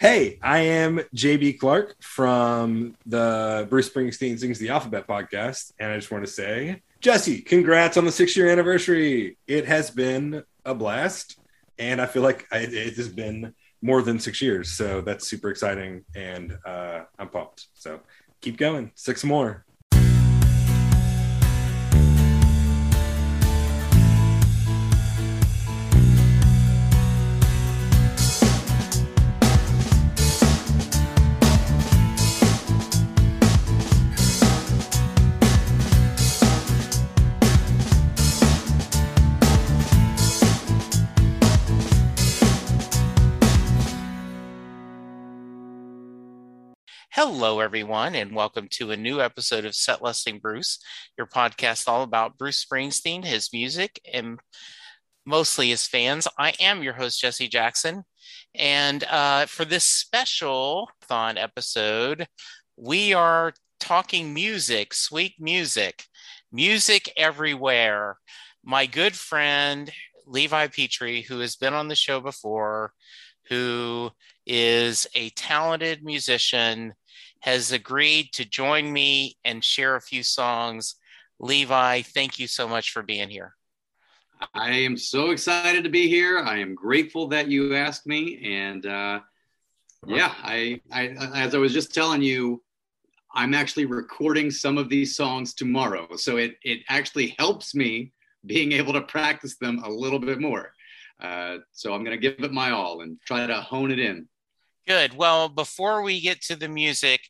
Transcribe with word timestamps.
Hey, 0.00 0.38
I 0.40 0.60
am 0.60 1.00
JB 1.14 1.58
Clark 1.58 2.02
from 2.02 2.96
the 3.04 3.66
Bruce 3.68 3.90
Springsteen 3.90 4.38
Sings 4.38 4.58
the 4.58 4.70
Alphabet 4.70 5.06
podcast. 5.06 5.74
And 5.78 5.92
I 5.92 5.96
just 5.96 6.10
want 6.10 6.24
to 6.24 6.30
say, 6.30 6.80
Jesse, 7.02 7.42
congrats 7.42 7.98
on 7.98 8.06
the 8.06 8.10
six 8.10 8.34
year 8.34 8.48
anniversary. 8.48 9.36
It 9.46 9.66
has 9.66 9.90
been 9.90 10.42
a 10.64 10.74
blast. 10.74 11.38
And 11.78 12.00
I 12.00 12.06
feel 12.06 12.22
like 12.22 12.46
it 12.50 12.96
has 12.96 13.10
been 13.10 13.52
more 13.82 14.00
than 14.00 14.18
six 14.18 14.40
years. 14.40 14.70
So 14.70 15.02
that's 15.02 15.28
super 15.28 15.50
exciting. 15.50 16.06
And 16.14 16.56
uh, 16.64 17.00
I'm 17.18 17.28
pumped. 17.28 17.66
So 17.74 18.00
keep 18.40 18.56
going. 18.56 18.92
Six 18.94 19.22
more. 19.22 19.66
Hello, 47.40 47.60
everyone, 47.60 48.16
and 48.16 48.34
welcome 48.34 48.68
to 48.72 48.90
a 48.90 48.98
new 48.98 49.18
episode 49.22 49.64
of 49.64 49.74
Set 49.74 50.02
Lusting 50.02 50.40
Bruce, 50.40 50.78
your 51.16 51.26
podcast 51.26 51.88
all 51.88 52.02
about 52.02 52.36
Bruce 52.36 52.62
Springsteen, 52.62 53.24
his 53.24 53.48
music, 53.50 53.98
and 54.12 54.38
mostly 55.24 55.70
his 55.70 55.86
fans. 55.86 56.28
I 56.38 56.52
am 56.60 56.82
your 56.82 56.92
host, 56.92 57.18
Jesse 57.18 57.48
Jackson. 57.48 58.02
And 58.54 59.04
uh, 59.04 59.46
for 59.46 59.64
this 59.64 59.84
special 59.84 60.90
thon 61.04 61.38
episode, 61.38 62.26
we 62.76 63.14
are 63.14 63.54
talking 63.80 64.34
music, 64.34 64.92
sweet 64.92 65.36
music, 65.38 66.04
music 66.52 67.10
everywhere. 67.16 68.18
My 68.62 68.84
good 68.84 69.16
friend, 69.16 69.90
Levi 70.26 70.66
Petree, 70.66 71.22
who 71.22 71.40
has 71.40 71.56
been 71.56 71.72
on 71.72 71.88
the 71.88 71.94
show 71.94 72.20
before, 72.20 72.92
who 73.48 74.10
is 74.46 75.06
a 75.14 75.30
talented 75.30 76.04
musician 76.04 76.92
has 77.40 77.72
agreed 77.72 78.30
to 78.32 78.44
join 78.44 78.92
me 78.92 79.36
and 79.44 79.64
share 79.64 79.96
a 79.96 80.00
few 80.00 80.22
songs. 80.22 80.96
Levi, 81.38 82.02
thank 82.02 82.38
you 82.38 82.46
so 82.46 82.68
much 82.68 82.92
for 82.92 83.02
being 83.02 83.30
here. 83.30 83.54
I 84.54 84.70
am 84.70 84.96
so 84.96 85.30
excited 85.30 85.84
to 85.84 85.90
be 85.90 86.08
here. 86.08 86.38
I 86.38 86.58
am 86.58 86.74
grateful 86.74 87.28
that 87.28 87.48
you 87.48 87.74
asked 87.74 88.06
me. 88.06 88.40
And 88.44 88.86
uh, 88.86 89.20
yeah, 90.06 90.32
I, 90.42 90.80
I, 90.90 91.08
as 91.34 91.54
I 91.54 91.58
was 91.58 91.72
just 91.72 91.94
telling 91.94 92.22
you, 92.22 92.62
I'm 93.34 93.54
actually 93.54 93.86
recording 93.86 94.50
some 94.50 94.76
of 94.76 94.88
these 94.88 95.16
songs 95.16 95.54
tomorrow. 95.54 96.08
So 96.16 96.36
it, 96.36 96.56
it 96.62 96.80
actually 96.88 97.36
helps 97.38 97.74
me 97.74 98.12
being 98.46 98.72
able 98.72 98.92
to 98.94 99.02
practice 99.02 99.56
them 99.56 99.82
a 99.84 99.90
little 99.90 100.18
bit 100.18 100.40
more. 100.40 100.72
Uh, 101.20 101.58
so 101.72 101.92
I'm 101.92 102.02
going 102.02 102.18
to 102.18 102.28
give 102.28 102.42
it 102.42 102.52
my 102.52 102.70
all 102.70 103.02
and 103.02 103.18
try 103.26 103.46
to 103.46 103.60
hone 103.60 103.90
it 103.90 103.98
in. 103.98 104.26
Good. 104.90 105.16
Well, 105.16 105.48
before 105.48 106.02
we 106.02 106.20
get 106.20 106.42
to 106.46 106.56
the 106.56 106.66
music, 106.66 107.20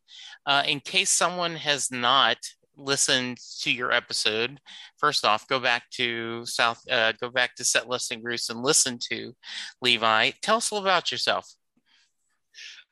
uh, 0.46 0.62
in 0.66 0.80
case 0.80 1.10
someone 1.10 1.56
has 1.56 1.90
not 1.90 2.38
listened 2.74 3.36
to 3.60 3.70
your 3.70 3.92
episode, 3.92 4.58
first 4.96 5.26
off, 5.26 5.46
go 5.46 5.60
back 5.60 5.82
to 5.90 6.46
South, 6.46 6.82
uh, 6.90 7.12
go 7.20 7.28
back 7.28 7.54
to 7.56 7.64
Set 7.66 7.86
Lusting 7.86 8.22
Bruce 8.22 8.48
and 8.48 8.62
listen 8.62 8.98
to 9.10 9.34
Levi. 9.82 10.30
Tell 10.40 10.56
us 10.56 10.70
a 10.70 10.74
little 10.74 10.88
about 10.88 11.12
yourself. 11.12 11.54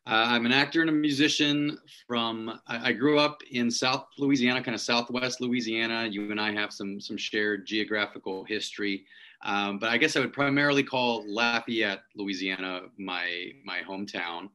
Uh, 0.07 0.27
I'm 0.29 0.45
an 0.45 0.53
actor 0.53 0.83
and 0.83 0.91
a 0.91 0.93
musician 0.93 1.79
from. 2.07 2.61
I, 2.67 2.91
I, 2.91 2.93
grew 2.93 3.19
up 3.19 3.41
in 3.51 3.71
South 3.71 4.07
Louisiana, 4.19 4.63
kind 4.63 4.75
of 4.75 4.83
Southwest 4.83 5.41
Louisiana. 5.41 6.07
You 6.11 6.31
and 6.31 6.41
I 6.41 6.53
have 6.53 6.75
some 6.75 7.01
some 7.01 7.17
shared 7.17 7.67
geographical 7.67 8.45
history. 8.45 9.07
Um, 9.45 9.79
but 9.79 9.91
I 9.91 9.99
guess 9.99 10.17
I 10.17 10.21
would 10.21 10.33
primarily 10.33 10.83
call 10.83 11.25
Lafayette, 11.27 12.03
Louisiana, 12.17 12.83
my 12.99 13.53
my 13.65 13.81
hometown. 13.89 14.51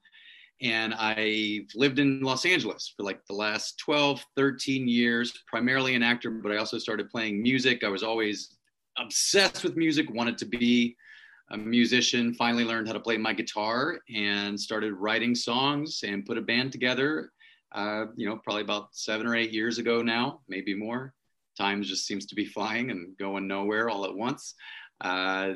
And 0.63 0.93
I've 0.93 1.67
lived 1.75 1.99
in 1.99 2.21
Los 2.21 2.45
Angeles 2.45 2.93
for 2.95 3.03
like 3.03 3.19
the 3.27 3.35
last 3.35 3.77
12, 3.79 4.23
13 4.37 4.87
years, 4.87 5.33
primarily 5.47 5.93
an 5.93 6.03
actor, 6.03 6.31
but 6.31 6.53
I 6.53 6.57
also 6.57 6.77
started 6.77 7.09
playing 7.09 7.43
music. 7.43 7.83
I 7.83 7.89
was 7.89 8.01
always 8.01 8.55
obsessed 8.97 9.63
with 9.63 9.75
music, 9.75 10.09
wanted 10.09 10.37
to 10.37 10.45
be 10.45 10.95
a 11.51 11.57
musician, 11.57 12.33
finally 12.33 12.63
learned 12.63 12.87
how 12.87 12.93
to 12.93 12.99
play 12.99 13.17
my 13.17 13.33
guitar 13.33 13.99
and 14.15 14.59
started 14.59 14.93
writing 14.93 15.35
songs 15.35 16.01
and 16.07 16.25
put 16.25 16.37
a 16.37 16.41
band 16.41 16.71
together. 16.71 17.31
Uh, 17.73 18.05
you 18.15 18.27
know, 18.27 18.37
probably 18.37 18.61
about 18.61 18.87
seven 18.93 19.27
or 19.27 19.35
eight 19.35 19.51
years 19.51 19.79
ago 19.79 20.01
now, 20.01 20.39
maybe 20.47 20.73
more 20.73 21.13
time 21.57 21.83
just 21.83 22.07
seems 22.07 22.25
to 22.27 22.35
be 22.35 22.45
flying 22.45 22.89
and 22.89 23.17
going 23.17 23.47
nowhere 23.47 23.89
all 23.89 24.05
at 24.05 24.15
once. 24.15 24.55
Uh, 25.01 25.53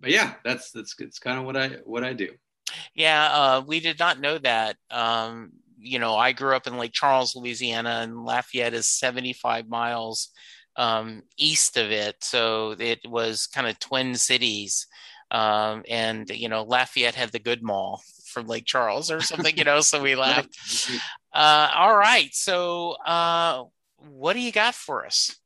but 0.00 0.10
yeah, 0.10 0.34
that's 0.44 0.70
that's 0.70 0.94
it's 0.98 1.18
kind 1.18 1.38
of 1.38 1.44
what 1.44 1.56
I 1.56 1.68
what 1.84 2.04
I 2.04 2.12
do. 2.12 2.28
Yeah, 2.94 3.28
uh, 3.32 3.62
we 3.66 3.80
did 3.80 3.98
not 3.98 4.20
know 4.20 4.38
that. 4.38 4.76
Um, 4.90 5.52
you 5.78 5.98
know, 5.98 6.16
I 6.16 6.32
grew 6.32 6.54
up 6.54 6.66
in 6.66 6.76
Lake 6.76 6.92
Charles, 6.92 7.36
Louisiana, 7.36 8.00
and 8.02 8.24
Lafayette 8.24 8.74
is 8.74 8.86
75 8.88 9.68
miles 9.68 10.30
um, 10.76 11.22
east 11.36 11.76
of 11.76 11.90
it, 11.90 12.16
so 12.22 12.74
it 12.78 13.00
was 13.06 13.46
kind 13.46 13.66
of 13.66 13.78
twin 13.78 14.14
cities. 14.14 14.86
Um, 15.30 15.84
and 15.88 16.28
you 16.30 16.48
know, 16.48 16.62
Lafayette 16.62 17.14
had 17.14 17.30
the 17.30 17.38
good 17.38 17.62
mall 17.62 18.02
from 18.26 18.46
Lake 18.46 18.64
Charles 18.64 19.10
or 19.10 19.20
something, 19.20 19.56
you 19.56 19.64
know. 19.64 19.80
So 19.80 20.02
we 20.02 20.14
laughed. 20.16 20.56
Uh, 21.32 21.70
all 21.74 21.96
right, 21.96 22.34
so 22.34 22.92
uh, 23.04 23.64
what 23.96 24.34
do 24.34 24.40
you 24.40 24.52
got 24.52 24.74
for 24.74 25.04
us? 25.04 25.36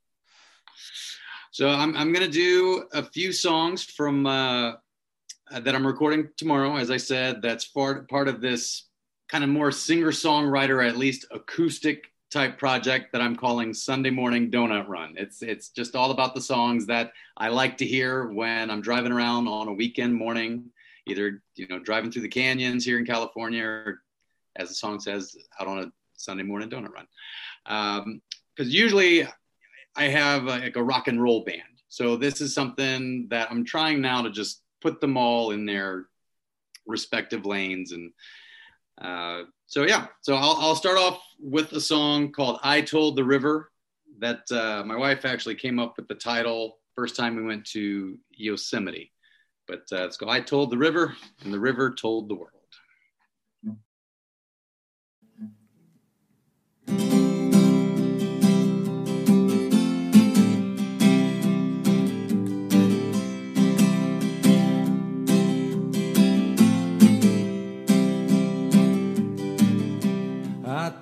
So 1.50 1.68
I'm, 1.68 1.94
I'm 1.96 2.12
going 2.14 2.24
to 2.24 2.32
do 2.32 2.86
a 2.94 3.02
few 3.02 3.30
songs 3.30 3.84
from 3.84 4.26
uh, 4.26 4.72
that 5.60 5.74
I'm 5.74 5.86
recording 5.86 6.28
tomorrow. 6.36 6.76
As 6.76 6.90
I 6.90 6.96
said, 6.96 7.42
that's 7.42 7.66
part, 7.66 8.08
part 8.08 8.28
of 8.28 8.40
this 8.40 8.88
kind 9.28 9.44
of 9.44 9.50
more 9.50 9.70
singer 9.70 10.10
songwriter, 10.10 10.86
at 10.86 10.96
least 10.96 11.26
acoustic 11.30 12.04
type 12.30 12.58
project 12.58 13.12
that 13.12 13.20
I'm 13.20 13.36
calling 13.36 13.74
Sunday 13.74 14.10
Morning 14.10 14.50
Donut 14.50 14.88
Run. 14.88 15.14
It's 15.18 15.42
it's 15.42 15.68
just 15.68 15.94
all 15.94 16.10
about 16.10 16.34
the 16.34 16.40
songs 16.40 16.86
that 16.86 17.12
I 17.36 17.48
like 17.48 17.76
to 17.78 17.86
hear 17.86 18.28
when 18.28 18.70
I'm 18.70 18.80
driving 18.80 19.12
around 19.12 19.48
on 19.48 19.68
a 19.68 19.72
weekend 19.72 20.14
morning, 20.14 20.70
either 21.06 21.42
you 21.54 21.68
know 21.68 21.78
driving 21.78 22.10
through 22.10 22.22
the 22.22 22.28
canyons 22.28 22.84
here 22.84 22.98
in 22.98 23.04
California, 23.04 23.64
or 23.64 24.02
as 24.56 24.70
the 24.70 24.74
song 24.74 25.00
says, 25.00 25.36
out 25.60 25.66
on 25.66 25.78
a 25.80 25.92
Sunday 26.16 26.42
morning 26.42 26.70
donut 26.70 26.92
run. 26.92 27.06
Um, 27.66 28.22
because 28.56 28.72
usually 28.72 29.26
I 29.96 30.04
have 30.04 30.44
like 30.44 30.76
a 30.76 30.82
rock 30.82 31.08
and 31.08 31.22
roll 31.22 31.44
band. 31.44 31.62
So 31.88 32.16
this 32.16 32.40
is 32.40 32.54
something 32.54 33.28
that 33.28 33.50
I'm 33.50 33.64
trying 33.64 34.00
now 34.00 34.22
to 34.22 34.30
just 34.30 34.62
put 34.82 35.00
them 35.00 35.16
all 35.16 35.52
in 35.52 35.64
their 35.64 36.06
respective 36.86 37.46
lanes. 37.46 37.92
And 37.92 38.12
uh, 39.00 39.44
so, 39.66 39.84
yeah, 39.84 40.08
so 40.20 40.34
I'll, 40.34 40.56
I'll, 40.58 40.76
start 40.76 40.98
off 40.98 41.22
with 41.40 41.72
a 41.72 41.80
song 41.80 42.32
called 42.32 42.58
I 42.62 42.80
Told 42.80 43.16
the 43.16 43.24
River 43.24 43.70
that 44.18 44.42
uh, 44.50 44.82
my 44.84 44.96
wife 44.96 45.24
actually 45.24 45.54
came 45.54 45.78
up 45.78 45.96
with 45.96 46.08
the 46.08 46.14
title 46.14 46.78
first 46.94 47.16
time 47.16 47.36
we 47.36 47.42
went 47.42 47.64
to 47.66 48.18
Yosemite. 48.32 49.12
But 49.66 49.84
uh, 49.92 50.02
let's 50.02 50.16
go. 50.16 50.28
I 50.28 50.40
told 50.40 50.70
the 50.70 50.78
river, 50.78 51.14
and 51.44 51.52
the 51.52 51.60
river 51.60 51.94
told 51.94 52.28
the 52.28 52.34
world. 52.34 52.62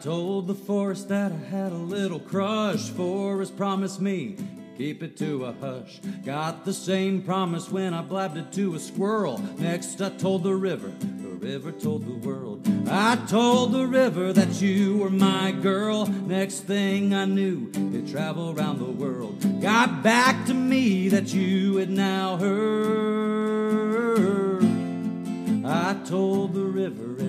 Told 0.00 0.46
the 0.46 0.54
forest 0.54 1.08
that 1.08 1.30
I 1.30 1.36
had 1.36 1.72
a 1.72 1.76
little 1.76 2.20
crush. 2.20 2.88
Forest 2.88 3.54
promised 3.56 4.00
me 4.00 4.36
keep 4.78 5.02
it 5.02 5.14
to 5.18 5.44
a 5.44 5.52
hush. 5.52 6.00
Got 6.24 6.64
the 6.64 6.72
same 6.72 7.20
promise 7.20 7.70
when 7.70 7.92
I 7.92 8.00
blabbed 8.00 8.38
it 8.38 8.50
to 8.52 8.76
a 8.76 8.78
squirrel. 8.78 9.38
Next, 9.58 10.00
I 10.00 10.08
told 10.08 10.42
the 10.42 10.54
river, 10.54 10.90
the 11.00 11.28
river 11.28 11.70
told 11.70 12.06
the 12.06 12.14
world. 12.26 12.66
I 12.88 13.16
told 13.28 13.72
the 13.72 13.86
river 13.86 14.32
that 14.32 14.62
you 14.62 14.96
were 14.96 15.10
my 15.10 15.52
girl. 15.52 16.06
Next 16.06 16.60
thing 16.60 17.12
I 17.12 17.26
knew, 17.26 17.70
it 17.92 18.10
traveled 18.10 18.58
around 18.58 18.78
the 18.78 18.86
world. 18.86 19.60
Got 19.60 20.02
back 20.02 20.46
to 20.46 20.54
me 20.54 21.10
that 21.10 21.34
you 21.34 21.76
had 21.76 21.90
now 21.90 22.38
heard. 22.38 23.50
I 25.66 25.94
told 26.06 26.54
the 26.54 26.64
river 26.64 27.22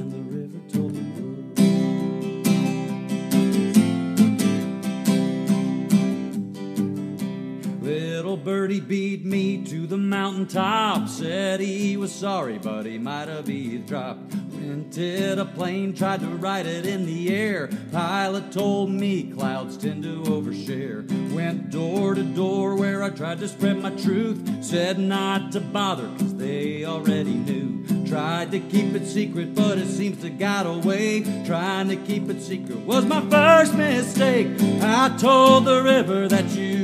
Little 7.91 8.37
birdie 8.37 8.79
beat 8.79 9.25
me 9.25 9.65
to 9.65 9.85
the 9.85 9.97
mountaintop. 9.97 11.09
Said 11.09 11.59
he 11.59 11.97
was 11.97 12.13
sorry, 12.13 12.57
but 12.57 12.85
he 12.85 12.97
might 12.97 13.27
have 13.27 13.49
eavesdropped. 13.49 14.33
Rented 14.53 15.37
a 15.37 15.43
plane, 15.43 15.93
tried 15.93 16.21
to 16.21 16.27
ride 16.27 16.67
it 16.67 16.85
in 16.85 17.05
the 17.05 17.35
air. 17.35 17.69
Pilot 17.91 18.53
told 18.53 18.91
me 18.91 19.23
clouds 19.33 19.75
tend 19.75 20.03
to 20.03 20.23
overshare. 20.23 21.05
Went 21.33 21.69
door 21.69 22.15
to 22.15 22.23
door 22.23 22.77
where 22.77 23.03
I 23.03 23.09
tried 23.09 23.39
to 23.39 23.49
spread 23.49 23.79
my 23.79 23.89
truth. 23.89 24.63
Said 24.63 24.97
not 24.97 25.51
to 25.51 25.59
bother, 25.59 26.07
cause 26.17 26.35
they 26.37 26.85
already 26.85 27.33
knew. 27.33 27.83
Tried 28.07 28.51
to 28.51 28.59
keep 28.59 28.93
it 28.95 29.05
secret, 29.05 29.53
but 29.53 29.77
it 29.77 29.87
seems 29.87 30.21
to 30.21 30.29
got 30.29 30.65
away. 30.65 31.23
Trying 31.45 31.89
to 31.89 31.97
keep 31.97 32.29
it 32.29 32.41
secret 32.41 32.79
was 32.79 33.05
my 33.05 33.21
first 33.29 33.73
mistake. 33.73 34.47
I 34.81 35.13
told 35.17 35.65
the 35.65 35.81
river 35.81 36.29
that 36.29 36.47
you 36.51 36.80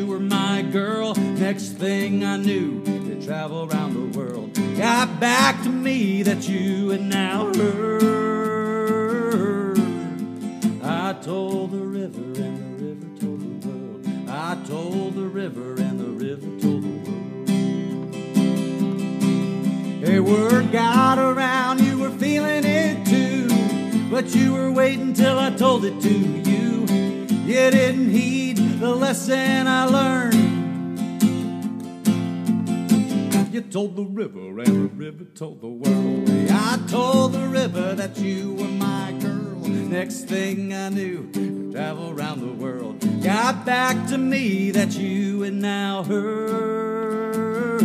girl. 0.78 1.16
Next 1.16 1.70
thing 1.70 2.24
I 2.24 2.38
knew, 2.38 2.84
you 2.86 3.20
travel 3.26 3.68
around 3.68 3.96
the 3.96 4.06
world. 4.18 4.54
Got 4.78 5.20
back 5.20 5.64
to 5.64 5.70
me 5.70 6.22
that 6.22 6.48
you 6.48 6.90
had 6.90 7.02
now 7.02 7.52
heard. 7.56 8.20
I 10.84 11.14
told 11.14 11.72
the 11.72 11.80
river, 11.80 12.22
and 12.44 12.58
the 12.62 12.86
river 12.86 13.08
told 13.20 13.40
the 13.42 13.68
world. 13.68 14.06
I 14.30 14.56
told 14.68 15.16
the 15.16 15.28
river, 15.42 15.74
and 15.82 16.00
the 16.00 16.12
river 16.26 16.48
told 16.62 16.84
the 16.84 16.90
world. 17.10 17.40
Hey, 20.06 20.20
word 20.20 20.72
got 20.72 21.18
around, 21.18 21.82
you 21.82 21.98
were 21.98 22.12
feeling 22.12 22.64
it 22.66 23.04
too. 23.08 23.48
But 24.12 24.36
you 24.36 24.54
were 24.54 24.72
waiting 24.72 25.14
till 25.14 25.40
I 25.40 25.50
told 25.50 25.86
it 25.86 26.00
to 26.02 26.14
you. 26.14 26.86
You 27.48 27.72
didn't 27.72 28.12
heed 28.12 28.58
the 28.80 28.94
lesson 28.94 29.66
I 29.68 29.86
learned. 29.86 30.67
You 33.58 33.64
told 33.64 33.96
the 33.96 34.06
river, 34.06 34.60
and 34.60 34.68
the 34.68 34.88
river 34.96 35.24
told 35.34 35.62
the 35.62 35.68
world. 35.68 36.30
I 36.52 36.78
told 36.88 37.32
the 37.34 37.48
river 37.48 37.96
that 37.96 38.16
you 38.20 38.54
were 38.54 38.68
my 38.68 39.14
girl. 39.20 39.58
Next 39.68 40.26
thing 40.26 40.76
I 40.76 40.90
knew, 40.90 41.28
you 41.34 41.72
travel 41.72 42.12
around 42.12 42.42
the 42.42 42.54
world. 42.54 43.04
Got 43.24 43.66
back 43.66 44.08
to 44.10 44.20
me 44.20 44.70
that 44.70 44.96
you 44.96 45.42
had 45.42 45.56
now 45.56 46.04
heard. 46.04 47.84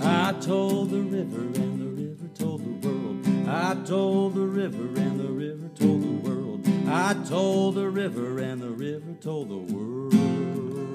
I 0.00 0.32
told 0.40 0.90
the 0.90 1.00
river, 1.00 1.40
and 1.40 1.80
the 1.80 1.88
river 1.88 2.28
told 2.32 2.60
the 2.64 2.86
world. 2.86 3.26
I 3.48 3.74
told 3.84 4.36
the 4.36 4.46
river, 4.46 5.00
and 5.00 5.18
the 5.18 5.32
river 5.32 5.68
told 5.74 6.02
the 6.04 6.28
world. 6.28 6.64
I 6.86 7.14
told 7.28 7.74
the 7.74 7.88
river, 7.88 8.38
and 8.38 8.62
the 8.62 8.70
river 8.70 9.12
told 9.20 9.48
the 9.48 9.56
world. 9.74 10.89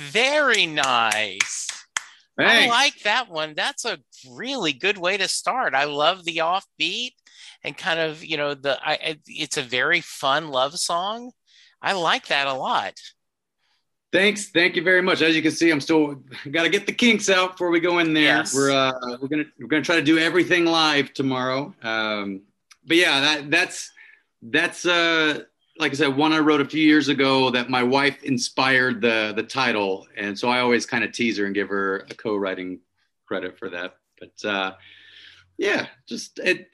Very 0.00 0.66
nice. 0.66 1.68
I 2.38 2.68
like 2.68 3.00
that 3.00 3.28
one. 3.28 3.54
That's 3.54 3.84
a 3.84 3.98
really 4.30 4.72
good 4.72 4.96
way 4.96 5.18
to 5.18 5.28
start. 5.28 5.74
I 5.74 5.84
love 5.84 6.24
the 6.24 6.38
offbeat 6.38 7.12
and 7.62 7.76
kind 7.76 8.00
of, 8.00 8.24
you 8.24 8.38
know, 8.38 8.54
the 8.54 8.78
I 8.82 8.92
I- 8.92 9.18
it's 9.26 9.58
a 9.58 9.62
very 9.62 10.00
fun 10.00 10.48
love 10.48 10.78
song. 10.78 11.32
I 11.82 11.92
like 11.92 12.28
that 12.28 12.46
a 12.46 12.54
lot. 12.54 12.94
Thanks, 14.12 14.48
thank 14.48 14.74
you 14.74 14.82
very 14.82 15.02
much. 15.02 15.22
As 15.22 15.36
you 15.36 15.42
can 15.42 15.52
see, 15.52 15.70
I'm 15.70 15.80
still 15.80 16.14
got 16.50 16.64
to 16.64 16.68
get 16.70 16.86
the 16.86 16.92
kinks 16.92 17.28
out 17.28 17.52
before 17.52 17.70
we 17.70 17.78
go 17.78 17.98
in 17.98 18.14
there. 18.14 18.22
Yes. 18.24 18.54
We're 18.54 18.70
uh, 18.72 18.92
we're 19.20 19.28
gonna 19.28 19.44
we're 19.58 19.68
gonna 19.68 19.82
try 19.84 19.96
to 19.96 20.02
do 20.02 20.18
everything 20.18 20.64
live 20.64 21.12
tomorrow. 21.12 21.74
Um, 21.82 22.42
but 22.86 22.96
yeah, 22.96 23.20
that 23.20 23.50
that's 23.50 23.90
that's 24.42 24.86
uh, 24.86 25.42
like 25.80 25.92
I 25.92 25.94
said, 25.94 26.16
one 26.16 26.32
I 26.32 26.38
wrote 26.38 26.60
a 26.60 26.64
few 26.64 26.82
years 26.82 27.08
ago 27.08 27.50
that 27.50 27.70
my 27.70 27.82
wife 27.82 28.22
inspired 28.22 29.00
the 29.00 29.32
the 29.34 29.42
title, 29.42 30.06
and 30.16 30.38
so 30.38 30.48
I 30.48 30.60
always 30.60 30.86
kind 30.86 31.02
of 31.04 31.12
tease 31.12 31.38
her 31.38 31.46
and 31.46 31.54
give 31.54 31.68
her 31.68 32.06
a 32.10 32.14
co-writing 32.14 32.80
credit 33.26 33.58
for 33.58 33.70
that. 33.70 33.96
But 34.18 34.48
uh, 34.48 34.74
yeah, 35.56 35.86
just 36.08 36.38
it, 36.38 36.68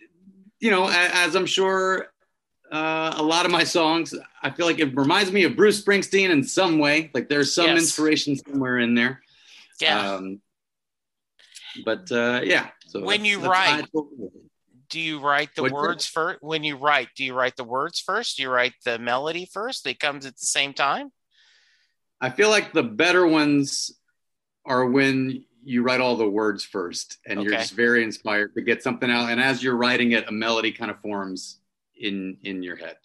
you 0.61 0.71
know, 0.71 0.89
as 0.91 1.37
I'm 1.37 1.47
sure 1.47 2.09
uh, 2.73 3.15
a 3.17 3.23
lot 3.23 3.47
of 3.47 3.53
my 3.53 3.63
songs, 3.65 4.15
I 4.43 4.51
feel 4.51 4.67
like 4.67 4.81
it 4.81 4.97
reminds 4.97 5.31
me 5.33 5.45
of 5.45 5.55
Bruce 5.55 5.83
Springsteen 5.83 6.31
in 6.31 6.43
some 6.43 6.79
way. 6.79 7.11
Like 7.15 7.29
there's 7.29 7.55
some 7.55 7.67
Yes. 7.67 7.79
inspiration 7.83 8.37
somewhere 8.37 8.79
in 8.79 8.95
there. 8.95 9.23
Yeah. 9.81 10.15
Um, 10.15 10.41
but 11.85 12.11
uh, 12.11 12.41
yeah. 12.43 12.69
So 12.89 13.05
When 13.05 13.25
you 13.25 13.41
write- 13.41 13.85
how 14.91 14.99
I 14.99 15.05
told 15.05 15.17
it. 15.17 15.17
do 15.17 15.17
you 15.17 15.21
write 15.21 15.51
the 15.55 15.75
words 15.75 16.07
first? 16.07 16.43
When 16.43 16.65
you 16.65 16.77
write, 16.77 17.09
do 17.17 17.25
you 17.25 17.35
write 17.35 17.57
the 17.57 17.65
words 17.65 18.01
first? 18.01 18.37
Do 18.37 18.43
you 18.43 18.51
write 18.51 18.75
the 18.85 18.99
melody 18.99 19.49
first? 19.53 19.87
It 19.87 19.99
comes 19.99 20.27
at 20.27 20.37
the 20.37 20.47
same 20.47 20.73
time? 20.73 21.13
I 22.21 22.31
feel 22.31 22.49
like 22.49 22.73
the 22.73 22.83
better 22.83 23.27
ones 23.27 23.91
are 24.65 24.87
when 24.87 25.45
you 25.65 25.83
write 25.83 26.01
all 26.01 26.17
the 26.17 26.29
words 26.29 26.65
first 26.65 27.19
and 27.27 27.43
you're 27.43 27.53
just 27.53 27.73
very 27.73 28.05
inspired 28.05 28.55
to 28.55 28.63
get 28.63 28.83
something 28.83 29.11
out. 29.11 29.31
And 29.31 29.41
as 29.41 29.63
you're 29.63 29.77
writing 29.77 30.13
it, 30.13 30.29
a 30.29 30.33
melody 30.33 30.73
kind 30.73 30.91
of 30.91 31.01
forms 31.01 31.61
in 31.99 32.39
in 32.43 32.63
your 32.63 32.77
head. 32.77 32.97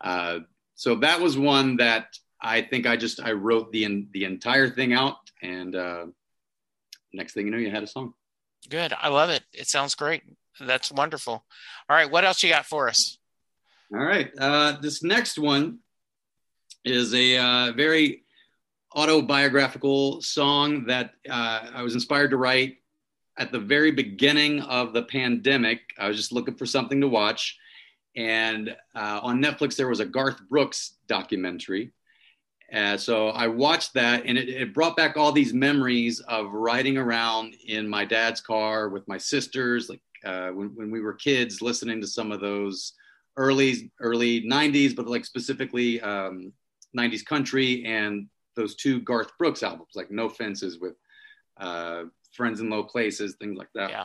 Uh, 0.00 0.40
so 0.74 0.96
that 0.96 1.20
was 1.20 1.36
one 1.36 1.76
that 1.78 2.16
I 2.40 2.62
think 2.62 2.86
I 2.86 2.96
just 2.96 3.20
I 3.20 3.32
wrote 3.32 3.72
the 3.72 4.06
the 4.12 4.24
entire 4.24 4.70
thing 4.70 4.92
out, 4.92 5.16
and 5.42 5.74
uh, 5.74 6.06
next 7.12 7.32
thing 7.32 7.46
you 7.46 7.52
know, 7.52 7.58
you 7.58 7.70
had 7.70 7.82
a 7.82 7.86
song. 7.86 8.14
Good. 8.68 8.92
I 8.98 9.08
love 9.08 9.30
it. 9.30 9.42
It 9.52 9.68
sounds 9.68 9.94
great. 9.94 10.22
That's 10.60 10.90
wonderful. 10.90 11.44
All 11.88 11.96
right. 11.96 12.10
What 12.10 12.24
else 12.24 12.42
you 12.42 12.50
got 12.50 12.66
for 12.66 12.88
us? 12.88 13.18
All 13.92 14.00
right. 14.00 14.30
Uh, 14.38 14.78
this 14.80 15.02
next 15.02 15.38
one 15.38 15.78
is 16.84 17.14
a 17.14 17.36
uh, 17.36 17.72
very 17.72 18.22
autobiographical 18.94 20.22
song 20.22 20.86
that 20.86 21.12
uh, 21.28 21.70
I 21.74 21.82
was 21.82 21.94
inspired 21.94 22.30
to 22.30 22.36
write 22.36 22.78
at 23.38 23.52
the 23.52 23.58
very 23.58 23.90
beginning 23.90 24.60
of 24.62 24.92
the 24.92 25.02
pandemic. 25.02 25.80
I 25.98 26.08
was 26.08 26.16
just 26.16 26.32
looking 26.32 26.54
for 26.54 26.66
something 26.66 27.00
to 27.00 27.08
watch. 27.08 27.58
And 28.16 28.74
uh, 28.94 29.20
on 29.22 29.42
Netflix, 29.42 29.76
there 29.76 29.88
was 29.88 30.00
a 30.00 30.06
Garth 30.06 30.40
Brooks 30.48 30.94
documentary. 31.06 31.92
Uh, 32.72 32.96
so 32.96 33.28
I 33.28 33.46
watched 33.46 33.94
that, 33.94 34.24
and 34.26 34.36
it, 34.36 34.48
it 34.48 34.74
brought 34.74 34.96
back 34.96 35.16
all 35.16 35.30
these 35.30 35.54
memories 35.54 36.20
of 36.20 36.52
riding 36.52 36.98
around 36.98 37.54
in 37.66 37.88
my 37.88 38.04
dad's 38.04 38.40
car 38.40 38.88
with 38.88 39.06
my 39.06 39.18
sisters, 39.18 39.88
like 39.88 40.00
uh, 40.26 40.50
when, 40.50 40.68
when 40.74 40.90
we 40.90 41.00
were 41.00 41.14
kids, 41.14 41.62
listening 41.62 42.00
to 42.00 42.06
some 42.06 42.32
of 42.32 42.40
those 42.40 42.92
early 43.38 43.90
early 44.00 44.40
90s 44.48 44.96
but 44.96 45.06
like 45.06 45.24
specifically 45.24 46.00
um, 46.00 46.52
90s 46.98 47.22
country 47.24 47.84
and 47.84 48.28
those 48.56 48.74
two 48.76 48.98
garth 49.02 49.30
brooks 49.38 49.62
albums 49.62 49.90
like 49.94 50.10
no 50.10 50.26
fences 50.28 50.78
with 50.80 50.94
uh, 51.58 52.04
friends 52.32 52.60
in 52.60 52.70
low 52.70 52.82
places 52.82 53.36
things 53.38 53.58
like 53.58 53.68
that 53.74 53.90
Yeah. 53.90 54.04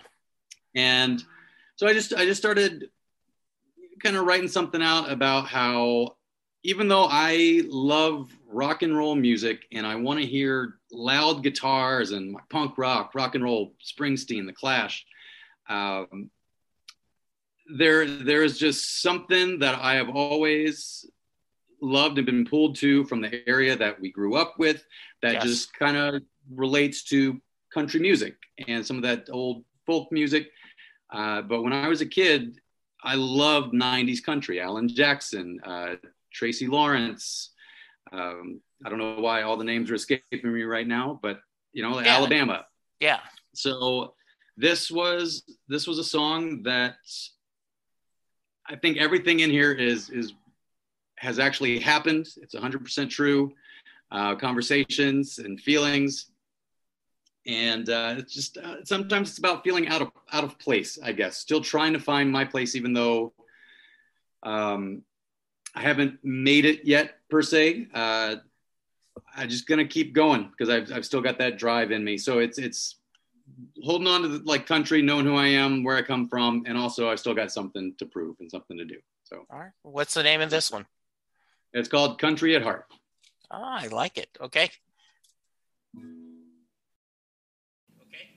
and 0.76 1.24
so 1.78 1.88
i 1.88 1.94
just 1.94 2.14
i 2.14 2.26
just 2.26 2.42
started 2.42 2.90
kind 4.04 4.18
of 4.18 4.26
writing 4.26 4.50
something 4.50 4.82
out 4.84 5.10
about 5.10 5.48
how 5.48 6.18
even 6.64 6.90
though 6.90 7.08
i 7.10 7.62
love 7.70 8.30
rock 8.50 8.82
and 8.84 8.98
roll 8.98 9.16
music 9.16 9.64
and 9.72 9.88
i 9.88 9.96
want 9.96 10.20
to 10.20 10.26
hear 10.26 10.76
loud 10.92 11.42
guitars 11.42 12.12
and 12.12 12.36
punk 12.50 12.78
rock 12.78 13.16
rock 13.16 13.36
and 13.36 13.44
roll 13.46 13.74
springsteen 13.82 14.46
the 14.46 14.52
clash 14.54 15.06
um, 15.72 16.30
there 17.78 18.06
there 18.06 18.44
is 18.44 18.58
just 18.60 19.02
something 19.02 19.60
that 19.60 19.76
I 19.76 19.96
have 19.96 20.10
always 20.10 21.06
loved 21.82 22.18
and 22.18 22.26
been 22.26 22.46
pulled 22.46 22.76
to 22.78 23.06
from 23.06 23.22
the 23.22 23.48
area 23.48 23.76
that 23.76 24.00
we 24.00 24.12
grew 24.12 24.36
up 24.36 24.56
with 24.60 24.84
that 25.22 25.34
Yes. 25.36 25.44
just 25.44 25.74
kind 25.74 25.98
of 25.98 26.22
relates 26.54 27.04
to 27.06 27.42
country 27.74 28.00
music 28.00 28.36
and 28.68 28.86
some 28.86 28.98
of 28.98 29.04
that 29.04 29.28
old 29.32 29.64
folk 29.86 30.12
music. 30.12 30.52
Uh, 31.12 31.42
but 31.42 31.62
when 31.64 31.74
I 31.74 31.88
was 31.88 32.02
a 32.02 32.06
kid, 32.06 32.60
I 33.04 33.16
loved 33.16 33.74
90s 33.74 34.22
country, 34.24 34.60
Alan 34.62 34.88
Jackson, 34.88 35.60
uh, 35.64 35.96
Tracy 36.32 36.68
Lawrence. 36.68 37.52
Um, 38.12 38.62
I 38.86 38.90
don't 38.90 39.00
know 39.00 39.20
why 39.20 39.42
all 39.42 39.58
the 39.58 39.64
names 39.64 39.90
are 39.90 39.96
escaping 39.96 40.54
me 40.54 40.64
right 40.64 40.88
now, 40.88 41.20
but 41.24 41.40
you 41.74 41.82
know, 41.84 42.00
Yeah. 42.00 42.16
Alabama 42.18 42.66
Yeah. 43.00 43.20
so 43.54 44.14
this 44.62 44.92
was 44.92 45.44
this 45.68 45.88
was 45.88 45.98
a 45.98 46.04
song 46.04 46.64
that 46.64 46.98
i 48.68 48.76
think 48.76 48.98
everything 48.98 49.40
in 49.40 49.50
here 49.50 49.72
is 49.72 50.10
is 50.10 50.34
has 51.22 51.38
actually 51.38 51.78
happened. 51.80 52.28
It's 52.38 52.56
100% 52.56 53.10
true 53.10 53.54
uh, 54.12 54.36
conversations 54.36 55.38
and 55.38 55.62
feelings. 55.62 56.32
And 57.46 57.88
uh, 57.88 58.16
it's 58.18 58.34
just 58.34 58.58
uh, 58.58 58.84
sometimes 58.86 59.30
it's 59.30 59.38
about 59.38 59.64
feeling 59.64 59.88
out 59.88 60.02
of 60.02 60.12
out 60.32 60.44
of 60.44 60.60
place 60.60 61.00
i 61.04 61.12
guess. 61.12 61.38
Still 61.38 61.62
trying 61.62 61.94
to 61.94 62.00
find 62.00 62.32
my 62.32 62.46
place 62.46 62.76
even 62.76 62.94
though 62.94 63.34
um, 64.44 65.04
i 65.76 65.82
haven't 65.82 66.20
made 66.24 66.66
it 66.66 66.86
yet 66.86 67.16
per 67.30 67.42
se. 67.42 67.88
Uh, 67.94 68.36
i'm 69.36 69.50
just 69.50 69.68
gonna 69.68 69.88
keep 69.88 70.14
going 70.14 70.52
because 70.52 70.70
I've, 70.70 70.92
I've 70.92 71.06
still 71.06 71.22
got 71.22 71.40
that 71.40 71.58
drive 71.58 71.92
in 71.92 72.04
me. 72.04 72.18
So 72.20 72.40
it's 72.40 72.60
it's 72.60 72.98
holding 73.84 74.08
on 74.08 74.22
to 74.24 74.28
the, 74.28 74.44
like 74.44 74.66
country, 74.66 75.02
knowing 75.02 75.26
who 75.26 75.36
I 75.36 75.48
am, 75.48 75.84
where 75.84 75.98
I 75.98 76.02
come 76.02 76.28
from, 76.28 76.64
and 76.68 76.78
also 76.78 77.10
I 77.10 77.16
still 77.16 77.34
got 77.34 77.52
something 77.52 77.94
to 77.98 78.06
prove 78.06 78.36
and 78.40 78.50
something 78.50 78.78
to 78.78 78.86
do. 78.86 78.98
So 79.24 79.46
All 79.50 79.60
right. 79.60 79.72
What's 79.84 80.14
the 80.14 80.24
name 80.24 80.42
of 80.42 80.50
this 80.50 80.72
one? 80.72 80.86
it's 81.74 81.88
called 81.88 82.20
Country 82.20 82.56
at 82.56 82.62
Heart. 82.62 82.86
Ah, 83.50 83.80
I 83.82 83.88
like 83.88 84.18
it. 84.18 84.30
Okay. 84.42 84.70
Okay. 88.02 88.30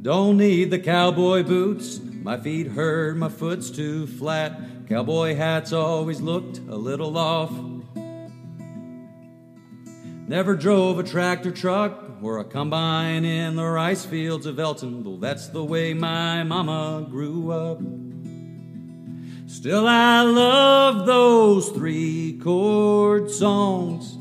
Don't 0.00 0.36
need 0.36 0.70
the 0.70 0.80
cowboy 0.80 1.42
boots. 1.44 2.00
My 2.22 2.36
feet 2.36 2.68
hurt, 2.68 3.16
my 3.16 3.28
foot's 3.28 3.68
too 3.68 4.06
flat. 4.06 4.86
Cowboy 4.88 5.34
hats 5.34 5.72
always 5.72 6.20
looked 6.20 6.58
a 6.58 6.76
little 6.76 7.18
off. 7.18 7.50
Never 10.28 10.54
drove 10.54 11.00
a 11.00 11.02
tractor 11.02 11.50
truck 11.50 12.00
or 12.22 12.38
a 12.38 12.44
combine 12.44 13.24
in 13.24 13.56
the 13.56 13.66
rice 13.66 14.04
fields 14.04 14.46
of 14.46 14.60
Elton, 14.60 15.02
though 15.02 15.16
that's 15.16 15.48
the 15.48 15.64
way 15.64 15.94
my 15.94 16.44
mama 16.44 17.04
grew 17.10 17.50
up. 17.50 17.80
Still, 19.48 19.88
I 19.88 20.22
love 20.22 21.06
those 21.06 21.70
three 21.70 22.38
chord 22.40 23.32
songs. 23.32 24.12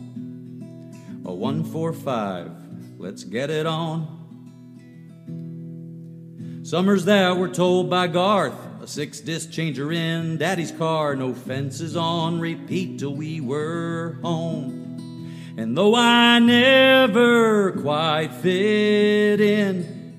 A 1.24 1.32
one, 1.32 1.64
four, 1.64 1.94
five, 1.94 2.52
let's 2.98 3.24
get 3.24 3.52
it 3.52 3.68
on. 3.68 4.21
Summers 6.72 7.04
that 7.04 7.36
were 7.36 7.50
told 7.50 7.90
by 7.90 8.08
Garth, 8.08 8.56
a 8.82 8.88
six 8.88 9.20
disc 9.20 9.52
changer 9.52 9.92
in 9.92 10.38
Daddy's 10.38 10.72
car, 10.72 11.18
no 11.18 11.34
fences 11.34 11.98
on 11.98 12.40
repeat 12.40 12.98
till 12.98 13.14
we 13.14 13.42
were 13.42 14.18
home. 14.22 15.36
And 15.58 15.78
though 15.78 15.96
I 15.96 16.40
never 16.40 17.74
quite 17.74 18.32
fit 18.36 19.42
in, 19.42 20.18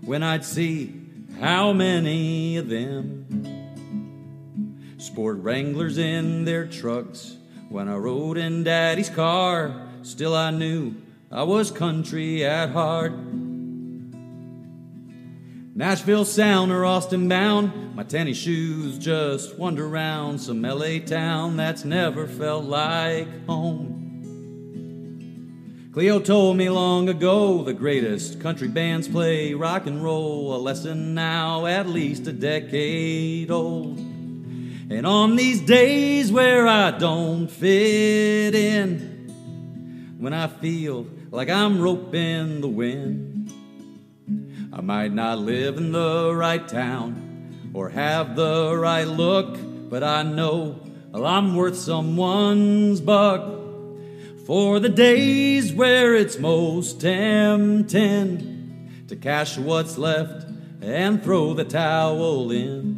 when 0.00 0.24
I'd 0.24 0.44
see 0.44 0.92
how 1.38 1.72
many 1.72 2.56
of 2.56 2.68
them 2.68 3.28
sport 4.98 5.36
Wranglers 5.38 5.98
in 5.98 6.46
their 6.46 6.66
trucks, 6.66 7.36
when 7.68 7.88
I 7.88 7.94
rode 7.94 8.38
in 8.38 8.64
Daddy's 8.64 9.08
car, 9.08 9.88
still 10.02 10.34
I 10.34 10.50
knew 10.50 10.96
I 11.30 11.44
was 11.44 11.70
country 11.70 12.44
at 12.44 12.70
heart. 12.70 13.12
Nashville 15.80 16.26
sound 16.26 16.70
or 16.72 16.84
Austin 16.84 17.26
bound, 17.26 17.96
my 17.96 18.02
tennis 18.02 18.36
shoes 18.36 18.98
just 18.98 19.56
wander 19.56 19.86
around 19.86 20.38
some 20.38 20.60
LA 20.60 20.98
town 20.98 21.56
that's 21.56 21.86
never 21.86 22.26
felt 22.26 22.66
like 22.66 23.26
home. 23.46 23.96
Cleo 25.94 26.20
told 26.20 26.58
me 26.58 26.68
long 26.68 27.08
ago 27.08 27.64
the 27.64 27.72
greatest 27.72 28.42
country 28.42 28.68
bands 28.68 29.08
play 29.08 29.54
rock 29.54 29.86
and 29.86 30.04
roll, 30.04 30.54
a 30.54 30.58
lesson 30.58 31.14
now 31.14 31.64
at 31.64 31.88
least 31.88 32.26
a 32.26 32.32
decade 32.34 33.50
old. 33.50 33.96
And 33.96 35.06
on 35.06 35.34
these 35.34 35.62
days 35.62 36.30
where 36.30 36.68
I 36.68 36.90
don't 36.90 37.48
fit 37.48 38.54
in, 38.54 40.18
when 40.18 40.34
I 40.34 40.46
feel 40.48 41.06
like 41.30 41.48
I'm 41.48 41.80
roping 41.80 42.60
the 42.60 42.68
wind, 42.68 43.29
I 44.80 44.82
might 44.82 45.12
not 45.12 45.38
live 45.38 45.76
in 45.76 45.92
the 45.92 46.34
right 46.34 46.66
town 46.66 47.70
or 47.74 47.90
have 47.90 48.34
the 48.34 48.74
right 48.74 49.06
look, 49.06 49.58
but 49.90 50.02
I 50.02 50.22
know 50.22 50.80
well, 51.10 51.26
I'm 51.26 51.54
worth 51.54 51.76
someone's 51.76 53.02
buck. 53.02 53.42
For 54.46 54.80
the 54.80 54.88
days 54.88 55.70
where 55.70 56.14
it's 56.14 56.38
most 56.38 57.02
tempting 57.02 59.04
to 59.08 59.16
cash 59.16 59.58
what's 59.58 59.98
left 59.98 60.46
and 60.80 61.22
throw 61.22 61.52
the 61.52 61.64
towel 61.64 62.50
in. 62.50 62.96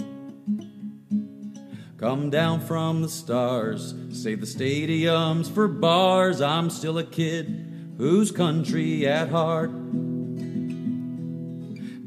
Come 1.99 2.31
down 2.31 2.61
from 2.61 3.03
the 3.03 3.09
stars, 3.09 3.93
save 4.13 4.41
the 4.41 4.47
stadiums 4.47 5.51
for 5.51 5.67
bars. 5.67 6.41
I'm 6.41 6.71
still 6.71 6.99
a 6.99 7.05
kid 7.05 7.95
who's 7.99 8.31
country 8.31 9.09
at 9.09 9.31
heart. 9.31 9.82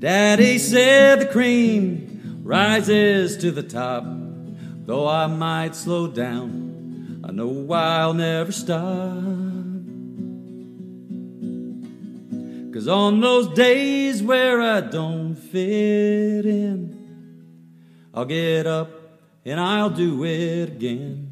Daddy 0.05 0.59
said 0.59 1.19
the 1.19 1.25
cream 1.25 2.41
rises 2.43 3.37
to 3.37 3.49
the 3.49 3.63
top. 3.63 4.03
Though 4.05 5.07
I 5.07 5.25
might 5.25 5.75
slow 5.75 6.05
down, 6.05 7.23
I 7.27 7.31
know 7.31 7.73
I'll 7.73 8.13
never 8.13 8.51
stop. 8.51 9.17
Cause 12.71 12.87
on 12.87 13.19
those 13.19 13.47
days 13.55 14.21
where 14.21 14.61
I 14.61 14.81
don't 14.81 15.33
fit 15.33 16.45
in, 16.45 18.11
I'll 18.13 18.25
get 18.25 18.67
up 18.67 18.91
and 19.43 19.59
I'll 19.59 19.89
do 19.89 20.23
it 20.23 20.69
again. 20.69 21.31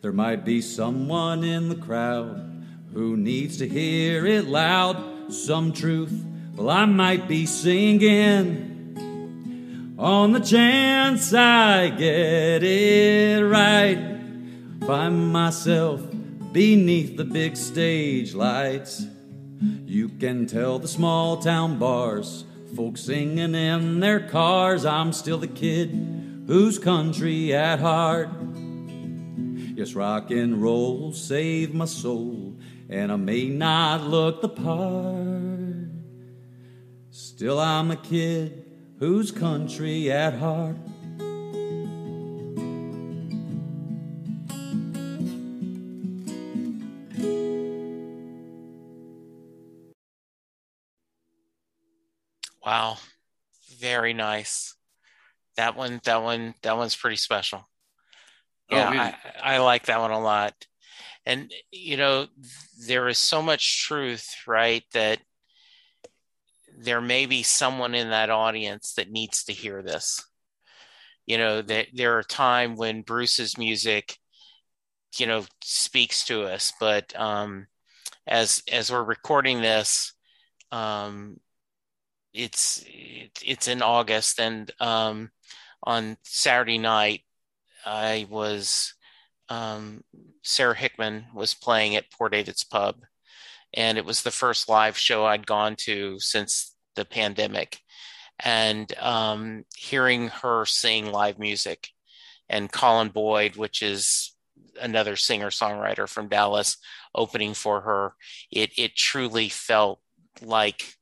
There 0.00 0.12
might 0.12 0.44
be 0.44 0.60
someone 0.60 1.42
in 1.42 1.70
the 1.70 1.74
crowd 1.74 2.64
who 2.94 3.16
needs 3.16 3.56
to 3.56 3.68
hear 3.68 4.24
it 4.24 4.44
loud, 4.44 5.32
some 5.32 5.72
truth 5.72 6.24
well, 6.56 6.70
I 6.70 6.86
might 6.86 7.28
be 7.28 7.44
singing 7.44 8.74
on 9.98 10.32
the 10.32 10.40
chance 10.40 11.32
I 11.34 11.90
get 11.90 12.62
it 12.62 13.44
right. 13.44 14.18
Find 14.86 15.32
myself 15.32 16.02
beneath 16.52 17.16
the 17.16 17.24
big 17.24 17.56
stage 17.56 18.34
lights. 18.34 19.04
You 19.84 20.08
can 20.08 20.46
tell 20.46 20.78
the 20.78 20.88
small 20.88 21.36
town 21.38 21.78
bars, 21.78 22.44
folks 22.74 23.02
singing 23.02 23.54
in 23.54 24.00
their 24.00 24.20
cars. 24.20 24.86
I'm 24.86 25.12
still 25.12 25.38
the 25.38 25.48
kid 25.48 25.90
who's 26.46 26.78
country 26.78 27.54
at 27.54 27.80
heart. 27.80 28.30
Yes, 29.74 29.94
rock 29.94 30.30
and 30.30 30.62
roll 30.62 31.12
saved 31.12 31.74
my 31.74 31.84
soul, 31.84 32.54
and 32.88 33.12
I 33.12 33.16
may 33.16 33.50
not 33.50 34.04
look 34.04 34.40
the 34.40 34.48
part. 34.48 35.55
Still, 37.36 37.60
I'm 37.60 37.90
a 37.90 37.96
kid 37.96 38.64
who's 38.98 39.30
country 39.30 40.10
at 40.10 40.32
heart. 40.32 40.74
Wow. 52.64 52.96
Very 53.78 54.14
nice. 54.14 54.74
That 55.58 55.76
one, 55.76 56.00
that 56.04 56.22
one, 56.22 56.54
that 56.62 56.78
one's 56.78 56.96
pretty 56.96 57.16
special. 57.16 57.68
Oh, 58.70 58.76
Yeah, 58.76 58.88
man. 58.88 59.14
I, 59.42 59.56
I 59.56 59.58
like 59.58 59.84
that 59.86 60.00
one 60.00 60.10
a 60.10 60.18
lot. 60.18 60.54
And, 61.26 61.52
you 61.70 61.98
know, 61.98 62.28
there 62.86 63.08
is 63.08 63.18
so 63.18 63.42
much 63.42 63.84
truth, 63.84 64.26
right? 64.46 64.84
That 64.94 65.18
there 66.76 67.00
may 67.00 67.26
be 67.26 67.42
someone 67.42 67.94
in 67.94 68.10
that 68.10 68.30
audience 68.30 68.94
that 68.94 69.10
needs 69.10 69.44
to 69.44 69.52
hear 69.52 69.82
this. 69.82 70.24
You 71.26 71.38
know, 71.38 71.62
that 71.62 71.88
there 71.94 72.18
are 72.18 72.22
times 72.22 72.78
when 72.78 73.02
Bruce's 73.02 73.58
music, 73.58 74.18
you 75.16 75.26
know, 75.26 75.44
speaks 75.62 76.24
to 76.26 76.44
us, 76.44 76.72
but 76.78 77.18
um, 77.18 77.66
as 78.26 78.62
as 78.70 78.92
we're 78.92 79.02
recording 79.02 79.60
this, 79.60 80.12
um, 80.70 81.40
it's 82.32 82.84
it's 82.86 83.66
in 83.66 83.82
August, 83.82 84.38
and 84.40 84.70
um, 84.78 85.30
on 85.82 86.16
Saturday 86.22 86.78
night, 86.78 87.22
I 87.84 88.26
was 88.30 88.94
um, 89.48 90.02
Sara 90.42 90.76
Hickman 90.76 91.26
was 91.34 91.54
playing 91.54 91.96
at 91.96 92.10
Poor 92.10 92.28
David's 92.28 92.64
Pub, 92.64 92.96
and 93.76 93.98
it 93.98 94.04
was 94.04 94.22
the 94.22 94.30
first 94.30 94.68
live 94.68 94.96
show 94.96 95.26
I'd 95.26 95.46
gone 95.46 95.76
to 95.80 96.18
since 96.18 96.74
the 96.96 97.04
pandemic. 97.04 97.78
And 98.40 98.92
um, 98.98 99.64
hearing 99.76 100.28
her 100.28 100.64
sing 100.64 101.12
live 101.12 101.38
music, 101.38 101.88
and 102.48 102.70
Colin 102.70 103.08
Boyd, 103.08 103.56
which 103.56 103.82
is 103.82 104.34
another 104.80 105.16
singer 105.16 105.50
songwriter 105.50 106.08
from 106.08 106.28
Dallas, 106.28 106.76
opening 107.14 107.54
for 107.54 107.80
her, 107.82 108.14
it 108.50 108.72
it 108.78 108.94
truly 108.94 109.48
felt 109.48 110.00
like 110.42 110.94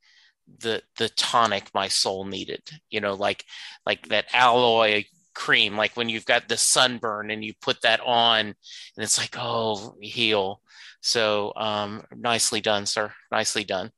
the 0.59 0.83
the 0.97 1.09
tonic 1.11 1.71
my 1.75 1.89
soul 1.89 2.25
needed. 2.25 2.63
You 2.91 3.01
know, 3.01 3.15
like 3.15 3.45
like 3.85 4.09
that 4.09 4.27
alloy 4.33 5.05
cream, 5.35 5.77
like 5.77 5.97
when 5.97 6.09
you've 6.09 6.25
got 6.27 6.49
the 6.49 6.57
sunburn 6.57 7.31
and 7.31 7.45
you 7.45 7.53
put 7.61 7.83
that 7.83 8.01
on, 8.01 8.47
and 8.47 8.55
it's 8.97 9.19
like, 9.19 9.37
oh, 9.39 9.95
heal. 10.01 10.61
So 11.01 11.53
um, 11.57 12.05
nicely 12.17 12.61
done, 12.61 12.87
sir. 12.87 13.13
Nicely 13.31 13.65
done. 13.65 13.91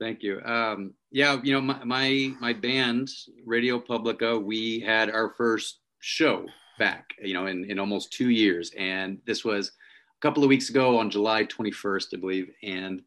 Thank 0.00 0.22
you. 0.22 0.40
Um, 0.44 0.94
yeah, 1.10 1.40
you 1.42 1.52
know, 1.52 1.60
my, 1.60 1.82
my 1.84 2.34
my 2.40 2.52
band, 2.52 3.08
Radio 3.46 3.78
Publica, 3.78 4.38
we 4.38 4.80
had 4.80 5.08
our 5.10 5.30
first 5.30 5.80
show 6.00 6.46
back, 6.78 7.14
you 7.22 7.34
know, 7.34 7.46
in, 7.46 7.64
in 7.70 7.78
almost 7.78 8.12
two 8.12 8.30
years. 8.30 8.72
And 8.76 9.18
this 9.24 9.44
was 9.44 9.68
a 9.68 10.20
couple 10.20 10.42
of 10.42 10.48
weeks 10.48 10.68
ago 10.70 10.98
on 10.98 11.10
July 11.10 11.44
21st, 11.44 12.06
I 12.14 12.16
believe. 12.20 12.50
And 12.62 13.02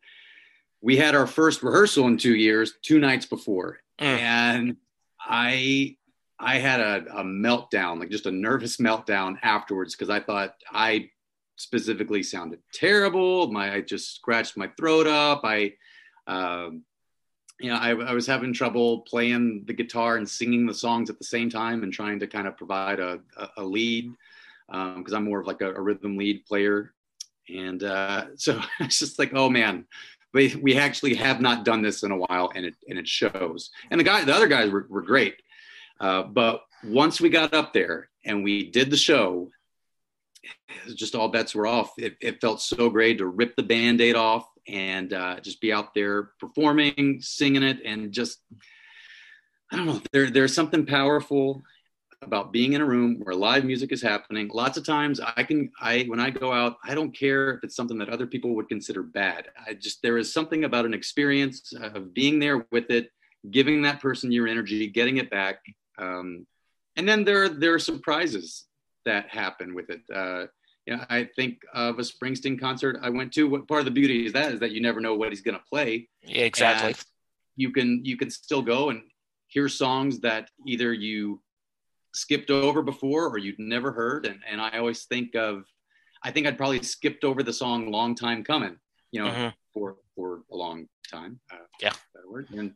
we 0.82 0.96
had 0.96 1.16
our 1.16 1.28
first 1.28 1.64
rehearsal 1.64 2.08
in 2.08 2.18
two 2.18 2.36
years, 2.36 2.74
two 2.82 3.00
nights 3.00 3.26
before, 3.26 3.80
Mm. 4.00 4.20
and 4.20 4.78
I 5.20 5.98
I 6.40 6.60
had 6.60 6.80
a, 6.80 7.06
a 7.20 7.24
meltdown, 7.24 8.00
like 8.00 8.10
just 8.10 8.26
a 8.26 8.32
nervous 8.32 8.78
meltdown 8.82 9.38
afterwards 9.44 9.96
because 9.96 10.10
I 10.10 10.20
thought 10.20 10.56
I 10.72 11.10
specifically 11.56 12.24
sounded 12.24 12.60
terrible. 12.74 13.52
My 13.52 13.74
I 13.74 13.82
just 13.82 14.16
scratched 14.16 14.58
my 14.58 14.70
throat 14.78 15.08
up. 15.08 15.42
I 15.44 15.74
um, 16.28 16.84
you 17.60 17.72
know, 17.72 17.78
I, 17.78 17.90
I 17.90 18.14
was 18.14 18.28
having 18.28 18.54
trouble 18.54 19.00
playing 19.02 19.64
the 19.66 19.74
guitar 19.74 20.18
and 20.18 20.30
singing 20.30 20.66
the 20.66 20.74
songs 20.74 21.10
at 21.10 21.18
the 21.18 21.26
same 21.26 21.50
time 21.50 21.84
and 21.84 21.92
trying 21.92 22.20
to 22.20 22.28
kind 22.28 22.48
of 22.48 22.56
provide 22.56 23.00
a, 23.00 23.20
a, 23.36 23.50
a 23.58 23.64
lead 23.64 24.12
because 24.68 25.14
I'm 25.14 25.24
more 25.24 25.40
of 25.40 25.48
like 25.48 25.62
a, 25.62 25.74
a 25.74 25.82
rhythm 25.82 26.18
lead 26.18 26.46
player. 26.46 26.94
And 27.50 27.84
uh, 27.84 28.26
so 28.36 28.62
it's 28.80 29.00
just 29.00 29.18
like, 29.18 29.32
oh 29.34 29.50
man, 29.50 29.86
we, 30.34 30.56
we 30.62 30.78
actually 30.78 31.16
have 31.16 31.42
not 31.42 31.66
done 31.66 31.82
this 31.82 32.04
in 32.04 32.12
a 32.12 32.18
while 32.18 32.52
and 32.54 32.66
it, 32.66 32.76
and 32.88 33.00
it 33.00 33.08
shows. 33.08 33.72
And 33.90 34.00
the 34.00 34.04
guy, 34.04 34.24
the 34.24 34.36
other 34.36 34.48
guys 34.48 34.70
were, 34.70 34.86
were 34.90 35.02
great. 35.02 35.42
Uh, 36.00 36.24
but 36.24 36.62
once 36.84 37.20
we 37.20 37.30
got 37.30 37.54
up 37.54 37.74
there 37.74 38.10
and 38.26 38.44
we 38.44 38.70
did 38.70 38.90
the 38.90 38.98
show, 38.98 39.50
just 40.96 41.16
all 41.16 41.30
bets 41.30 41.56
were 41.56 41.68
off. 41.68 41.92
It, 41.98 42.18
it 42.22 42.42
felt 42.42 42.62
so 42.62 42.90
great 42.90 43.18
to 43.18 43.26
rip 43.28 43.56
the 43.56 43.64
band-aid 43.64 44.16
off 44.16 44.48
and 44.68 45.14
uh, 45.14 45.40
just 45.40 45.62
be 45.62 45.74
out 45.74 45.94
there 45.94 46.32
performing, 46.40 47.20
singing 47.22 47.64
it, 47.64 47.80
and 47.86 48.12
just 48.12 48.40
I 49.72 49.76
don't 49.76 49.86
know. 49.86 50.02
There, 50.12 50.30
there's 50.30 50.54
something 50.54 50.86
powerful 50.86 51.62
about 52.22 52.52
being 52.52 52.74
in 52.74 52.82
a 52.82 52.86
room 52.86 53.20
where 53.22 53.36
live 53.36 53.64
music 53.64 53.92
is 53.92 54.02
happening. 54.02 54.50
Lots 54.52 54.78
of 54.78 54.86
times, 54.86 55.20
I 55.20 55.44
can, 55.44 55.72
I 55.80 56.04
when 56.04 56.20
I 56.20 56.30
go 56.30 56.52
out, 56.52 56.78
I 56.84 56.96
don't 56.96 57.12
care 57.16 57.52
if 57.56 57.64
it's 57.64 57.76
something 57.76 57.98
that 58.00 58.10
other 58.10 58.28
people 58.28 58.56
would 58.56 58.70
consider 58.70 59.04
bad. 59.04 59.48
I 59.66 59.74
just 59.74 60.02
there 60.02 60.18
is 60.18 60.34
something 60.34 60.64
about 60.64 60.86
an 60.86 60.94
experience 60.94 61.74
of 61.74 62.14
being 62.14 62.40
there 62.40 62.66
with 62.72 62.90
it, 62.92 63.12
giving 63.52 63.82
that 63.84 64.02
person 64.02 64.32
your 64.32 64.48
energy, 64.48 64.88
getting 64.88 65.18
it 65.18 65.30
back, 65.30 65.60
um, 65.98 66.46
and 66.96 67.08
then 67.08 67.24
there 67.24 67.50
there 67.50 67.74
are 67.74 67.80
surprises 67.80 68.66
that 69.06 69.30
happen 69.30 69.74
with 69.76 69.90
it. 69.90 70.02
Uh, 70.14 70.46
you 70.86 70.96
know, 70.96 71.04
I 71.10 71.30
think 71.36 71.60
of 71.74 72.00
a 72.00 72.02
Springsteen 72.02 72.60
concert 72.60 73.00
I 73.02 73.10
went 73.10 73.34
to. 73.34 73.48
What 73.48 73.68
part 73.68 73.80
of 73.80 73.86
the 73.86 73.92
beauty 73.92 74.26
is 74.26 74.34
that 74.34 74.54
is 74.54 74.60
that 74.62 74.72
you 74.72 74.82
never 74.82 75.02
know 75.02 75.16
what 75.16 75.30
he's 75.30 75.42
going 75.42 75.58
to 75.58 75.64
play. 75.70 76.10
Yeah, 76.24 76.44
exactly. 76.44 76.90
And 76.90 77.06
you 77.56 77.72
can 77.72 78.04
you 78.06 78.18
can 78.18 78.30
still 78.30 78.62
go 78.62 78.90
and 78.90 79.04
hear 79.48 79.70
songs 79.70 80.20
that 80.22 80.50
either 80.66 80.94
you 80.94 81.42
skipped 82.14 82.50
over 82.50 82.82
before 82.82 83.28
or 83.28 83.38
you'd 83.38 83.60
never 83.60 83.92
heard. 83.92 84.26
And 84.26 84.40
and 84.50 84.62
I 84.62 84.78
always 84.78 85.06
think 85.06 85.36
of, 85.36 85.66
I 86.24 86.32
think 86.32 86.48
I'd 86.48 86.58
probably 86.58 86.82
skipped 86.84 87.24
over 87.24 87.44
the 87.44 87.54
song 87.54 87.92
"Long 87.92 88.16
Time 88.16 88.44
Coming," 88.44 88.78
you 89.12 89.22
know, 89.22 89.30
Mhm. 89.30 89.54
for 89.74 89.98
for 90.16 90.44
a 90.52 90.56
long 90.56 90.88
time. 91.10 91.40
Uh, 91.52 91.58
Yeah. 91.82 91.94
word. 92.26 92.50
And 92.52 92.74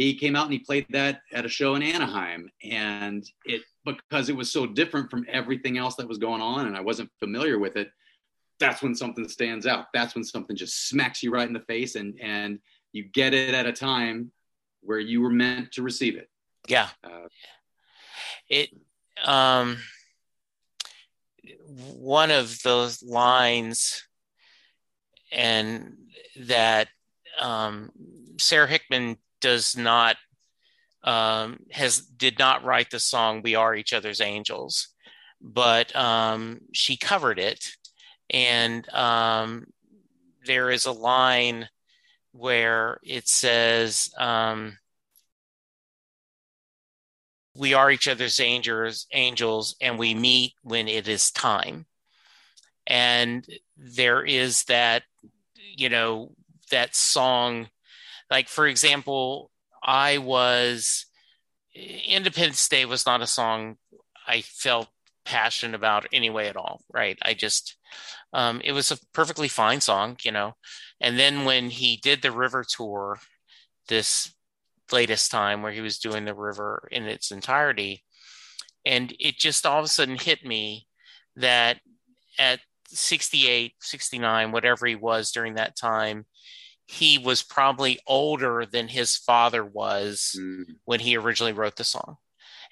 he 0.00 0.14
came 0.14 0.34
out 0.34 0.44
and 0.44 0.52
he 0.54 0.58
played 0.58 0.86
that 0.90 1.20
at 1.30 1.44
a 1.44 1.48
show 1.48 1.74
in 1.74 1.82
Anaheim, 1.82 2.50
and 2.64 3.28
it 3.44 3.60
because 3.84 4.30
it 4.30 4.36
was 4.36 4.50
so 4.50 4.64
different 4.64 5.10
from 5.10 5.26
everything 5.28 5.76
else 5.76 5.96
that 5.96 6.08
was 6.08 6.16
going 6.16 6.40
on, 6.40 6.66
and 6.66 6.74
I 6.74 6.80
wasn't 6.80 7.10
familiar 7.18 7.58
with 7.58 7.76
it. 7.76 7.90
That's 8.58 8.82
when 8.82 8.94
something 8.94 9.28
stands 9.28 9.66
out. 9.66 9.86
That's 9.92 10.14
when 10.14 10.24
something 10.24 10.56
just 10.56 10.88
smacks 10.88 11.22
you 11.22 11.30
right 11.30 11.46
in 11.46 11.52
the 11.52 11.60
face, 11.60 11.96
and 11.96 12.18
and 12.18 12.60
you 12.92 13.04
get 13.04 13.34
it 13.34 13.52
at 13.52 13.66
a 13.66 13.72
time 13.74 14.32
where 14.80 14.98
you 14.98 15.20
were 15.20 15.30
meant 15.30 15.72
to 15.72 15.82
receive 15.82 16.16
it. 16.16 16.30
Yeah. 16.66 16.88
Uh, 17.04 17.28
it 18.48 18.70
um 19.22 19.76
one 21.98 22.30
of 22.30 22.62
those 22.62 23.02
lines 23.02 24.06
and 25.30 25.94
that 26.46 26.88
um 27.38 27.90
Sara 28.38 28.66
Hickman 28.66 29.18
does 29.40 29.76
not 29.76 30.16
um 31.04 31.58
has 31.70 32.00
did 32.00 32.38
not 32.38 32.64
write 32.64 32.90
the 32.90 33.00
song 33.00 33.40
We 33.42 33.54
Are 33.54 33.74
Each 33.74 33.92
Other's 33.92 34.20
Angels 34.20 34.88
but 35.40 35.94
um 35.96 36.60
she 36.72 36.96
covered 36.96 37.38
it. 37.38 37.64
And 38.28 38.88
um 38.90 39.66
there 40.46 40.70
is 40.70 40.86
a 40.86 40.92
line 40.92 41.68
where 42.32 42.98
it 43.02 43.28
says 43.28 44.10
um 44.18 44.78
we 47.56 47.74
are 47.74 47.90
each 47.90 48.08
other's 48.08 48.38
angels 48.40 49.06
angels 49.12 49.76
and 49.80 49.98
we 49.98 50.14
meet 50.14 50.54
when 50.62 50.88
it 50.88 51.08
is 51.08 51.30
time. 51.30 51.86
And 52.86 53.46
there 53.76 54.24
is 54.24 54.64
that 54.64 55.02
you 55.56 55.88
know 55.88 56.32
that 56.70 56.94
song 56.94 57.68
like 58.30 58.48
for 58.48 58.66
example 58.66 59.50
i 59.82 60.18
was 60.18 61.06
independence 61.74 62.68
day 62.68 62.84
was 62.84 63.06
not 63.06 63.22
a 63.22 63.26
song 63.26 63.76
i 64.26 64.40
felt 64.40 64.88
passionate 65.24 65.76
about 65.76 66.06
anyway 66.12 66.48
at 66.48 66.56
all 66.56 66.80
right? 66.92 67.18
I 67.22 67.34
just 67.34 67.76
um, 68.32 68.60
it 68.64 68.72
was 68.72 68.90
a 68.90 68.98
perfectly 69.12 69.48
fine 69.48 69.80
song 69.80 70.16
you 70.22 70.32
know? 70.32 70.54
And 71.00 71.18
then 71.18 71.44
when 71.44 71.70
he 71.70 71.96
did 71.96 72.22
the 72.22 72.32
river 72.32 72.64
tour 72.68 73.18
this 73.88 74.34
latest 74.92 75.30
time 75.30 75.62
where 75.62 75.72
he 75.72 75.80
was 75.80 75.98
doing 75.98 76.24
the 76.24 76.34
river 76.34 76.88
in 76.90 77.04
its 77.04 77.30
entirety 77.30 78.02
and 78.84 79.14
it 79.20 79.36
just 79.38 79.64
all 79.64 79.78
of 79.78 79.84
a 79.84 79.88
sudden 79.88 80.16
hit 80.16 80.44
me 80.44 80.86
that 81.36 81.78
at 82.38 82.60
68 82.88 83.74
69 83.80 84.50
whatever 84.50 84.86
he 84.86 84.96
was 84.96 85.30
during 85.30 85.54
that 85.54 85.76
time 85.76 86.24
he 86.90 87.18
was 87.18 87.40
probably 87.44 88.00
older 88.04 88.66
than 88.66 88.88
his 88.88 89.16
father 89.16 89.64
was 89.64 90.36
mm, 90.36 90.64
when 90.86 90.98
he 90.98 91.16
originally 91.16 91.52
wrote 91.52 91.76
the 91.76 91.84
song. 91.84 92.16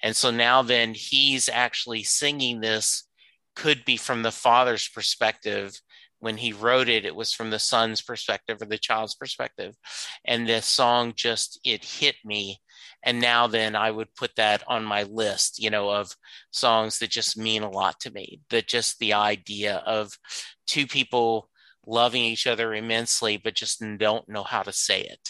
And 0.03 0.13
so 0.13 0.29
now 0.29 0.61
then 0.61 0.93
he's 0.93 1.47
actually 1.47 2.03
singing 2.03 2.59
this 2.59 3.07
could 3.55 3.85
be 3.85 3.95
from 3.95 4.21
the 4.21 4.31
father's 4.31 4.89
perspective. 4.89 5.73
When 6.19 6.35
he 6.35 6.51
wrote 6.51 6.89
it 6.89 7.05
it 7.05 7.15
was 7.15 7.31
from 7.31 7.49
the 7.49 7.59
son's 7.59 8.01
perspective 8.01 8.61
or 8.61 8.65
the 8.65 8.77
child's 8.77 9.15
perspective. 9.15 9.73
And 10.25 10.45
this 10.45 10.65
song 10.65 11.13
just 11.15 11.57
it 11.63 11.85
hit 11.85 12.15
me. 12.25 12.59
And 13.01 13.21
now 13.21 13.47
then 13.47 13.73
i 13.77 13.89
would 13.89 14.13
put 14.15 14.35
that 14.35 14.61
on 14.67 14.83
my 14.83 15.03
list 15.03 15.63
you 15.63 15.69
know 15.69 15.89
of 15.89 16.11
songs 16.51 16.99
that 16.99 17.09
just 17.09 17.37
mean 17.37 17.63
a 17.63 17.69
lot 17.69 17.97
to 18.01 18.11
me 18.11 18.41
that 18.49 18.67
just 18.67 18.99
the 18.99 19.13
idea 19.13 19.77
of 19.85 20.11
two 20.67 20.85
people 20.85 21.49
loving 21.89 22.23
each 22.23 22.45
other 22.47 22.73
immensely 22.73 23.37
but 23.37 23.55
just 23.55 23.83
don't 23.97 24.29
know 24.29 24.43
how 24.43 24.61
to 24.63 24.71
say 24.71 25.01
it 25.01 25.29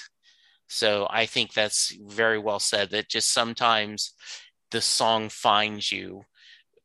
so 0.68 1.08
i 1.10 1.26
think 1.26 1.54
that's 1.54 1.96
very 2.08 2.38
well 2.38 2.60
said 2.60 2.90
that 2.92 3.10
just 3.10 3.32
sometimes 3.34 4.14
the 4.72 4.82
song 4.82 5.30
finds 5.30 5.92
you 5.92 6.24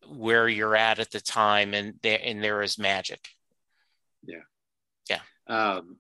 where 0.09 0.49
you're 0.49 0.77
at 0.77 0.99
at 0.99 1.11
the 1.11 1.21
time 1.21 1.75
and 1.75 1.95
there 2.03 2.21
and 2.23 2.43
there 2.43 2.63
is 2.63 2.79
magic 2.79 3.29
Yeah. 4.27 4.45
Yeah. 5.11 5.21
um, 5.49 5.97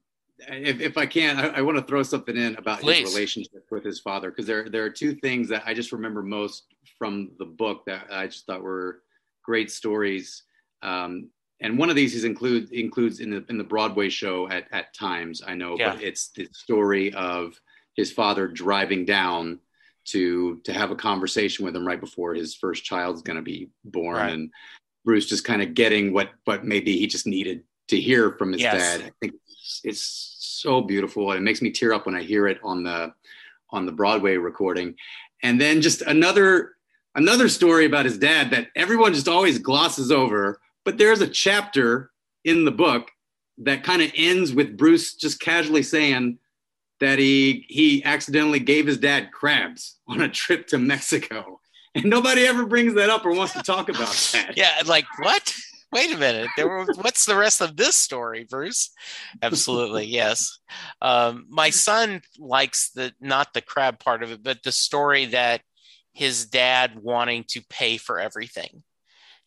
if, 0.48 0.80
if 0.80 0.98
I 0.98 1.06
can, 1.06 1.38
I, 1.38 1.58
I 1.58 1.60
want 1.62 1.78
to 1.78 1.84
throw 1.84 2.02
something 2.02 2.36
in 2.36 2.56
about 2.56 2.80
Please. 2.80 3.06
his 3.06 3.14
relationship 3.14 3.64
with 3.70 3.84
his 3.84 4.00
father 4.00 4.30
because 4.30 4.46
there 4.46 4.68
there 4.68 4.84
are 4.84 4.90
two 4.90 5.14
things 5.14 5.48
that 5.48 5.62
I 5.64 5.74
just 5.74 5.92
remember 5.92 6.22
most 6.22 6.64
from 6.98 7.30
the 7.38 7.44
book 7.44 7.84
that 7.86 8.08
I 8.10 8.26
just 8.26 8.44
thought 8.46 8.62
were 8.62 9.02
great 9.44 9.70
stories. 9.70 10.42
Um, 10.82 11.30
and 11.64 11.78
one 11.78 11.88
of 11.90 11.96
these 11.96 12.14
is 12.14 12.24
include 12.24 12.70
includes 12.72 13.20
in 13.20 13.30
the 13.30 13.44
in 13.48 13.56
the 13.58 13.64
Broadway 13.64 14.08
show 14.10 14.48
at 14.48 14.66
at 14.70 14.92
times 14.94 15.42
I 15.46 15.54
know, 15.54 15.76
Yeah. 15.78 15.94
but 15.94 16.02
it's 16.02 16.28
the 16.28 16.46
story 16.52 17.12
of 17.14 17.58
his 17.96 18.12
father 18.12 18.46
driving 18.46 19.04
down 19.04 19.58
to 20.06 20.60
to 20.64 20.72
have 20.72 20.90
a 20.90 20.96
conversation 20.96 21.64
with 21.64 21.74
him 21.74 21.86
right 21.86 22.00
before 22.00 22.34
his 22.34 22.54
first 22.54 22.84
child's 22.84 23.22
going 23.22 23.36
to 23.36 23.42
be 23.42 23.70
born, 23.84 24.16
Right. 24.16 24.32
and 24.32 24.50
Bruce 25.04 25.26
just 25.26 25.44
kind 25.44 25.62
of 25.62 25.74
getting 25.74 26.12
what 26.12 26.30
what 26.44 26.64
maybe 26.64 26.96
he 26.98 27.06
just 27.06 27.26
needed 27.26 27.64
to 27.88 28.00
hear 28.00 28.32
from 28.32 28.52
his 28.52 28.60
Yes. 28.62 28.98
dad. 28.98 29.06
I 29.06 29.10
think 29.20 29.34
it's, 29.48 29.80
it's 29.84 30.36
so 30.40 30.80
beautiful. 30.82 31.30
and 31.30 31.38
It 31.38 31.42
makes 31.42 31.62
me 31.62 31.70
tear 31.70 31.92
up 31.94 32.04
when 32.06 32.14
I 32.14 32.22
hear 32.22 32.46
it 32.46 32.58
on 32.62 32.82
the 32.84 33.14
on 33.70 33.86
the 33.86 33.92
Broadway 33.92 34.36
recording. 34.36 34.94
And 35.42 35.58
then 35.60 35.80
just 35.80 36.02
another 36.02 36.76
another 37.14 37.48
story 37.48 37.86
about 37.86 38.04
his 38.04 38.18
dad 38.18 38.50
that 38.50 38.68
everyone 38.76 39.14
just 39.14 39.28
always 39.28 39.58
glosses 39.58 40.10
over, 40.12 40.60
but 40.84 40.98
there's 40.98 41.20
a 41.20 41.28
chapter 41.28 42.10
in 42.44 42.64
the 42.64 42.70
book 42.70 43.10
that 43.58 43.84
kind 43.84 44.02
of 44.02 44.12
ends 44.16 44.52
with 44.52 44.76
Bruce 44.76 45.14
just 45.14 45.40
casually 45.40 45.82
saying 45.82 46.38
that 47.00 47.18
he 47.18 47.66
he 47.68 48.04
accidentally 48.04 48.60
gave 48.60 48.86
his 48.86 48.98
dad 48.98 49.30
crabs 49.32 49.98
on 50.08 50.20
a 50.20 50.28
trip 50.28 50.66
to 50.68 50.78
Mexico. 50.78 51.60
And 51.96 52.06
nobody 52.06 52.44
ever 52.44 52.66
brings 52.66 52.94
that 52.94 53.08
up 53.08 53.24
or 53.24 53.32
wants 53.32 53.52
to 53.52 53.62
talk 53.62 53.88
about 53.88 54.08
that. 54.32 54.54
yeah 54.56 54.82
like 54.84 55.04
what? 55.20 55.54
Wait 55.92 56.12
a 56.12 56.16
minute. 56.18 56.48
There 56.56 56.66
were, 56.66 56.86
what's 56.94 57.24
the 57.24 57.36
rest 57.36 57.60
of 57.60 57.76
this 57.76 57.94
story 57.94 58.44
bruce? 58.50 58.90
Absolutely 59.40 60.04
yes. 60.22 60.58
Um, 61.00 61.46
my 61.48 61.70
son 61.70 62.20
likes 62.36 62.90
the 62.90 63.12
not 63.20 63.54
the 63.54 63.60
crab 63.60 64.00
part 64.00 64.24
of 64.24 64.32
it 64.32 64.42
but 64.42 64.64
the 64.64 64.72
story 64.72 65.26
that 65.26 65.60
his 66.14 66.46
dad 66.46 66.98
wanting 67.00 67.44
to 67.50 67.62
pay 67.70 67.96
for 67.96 68.18
everything 68.18 68.82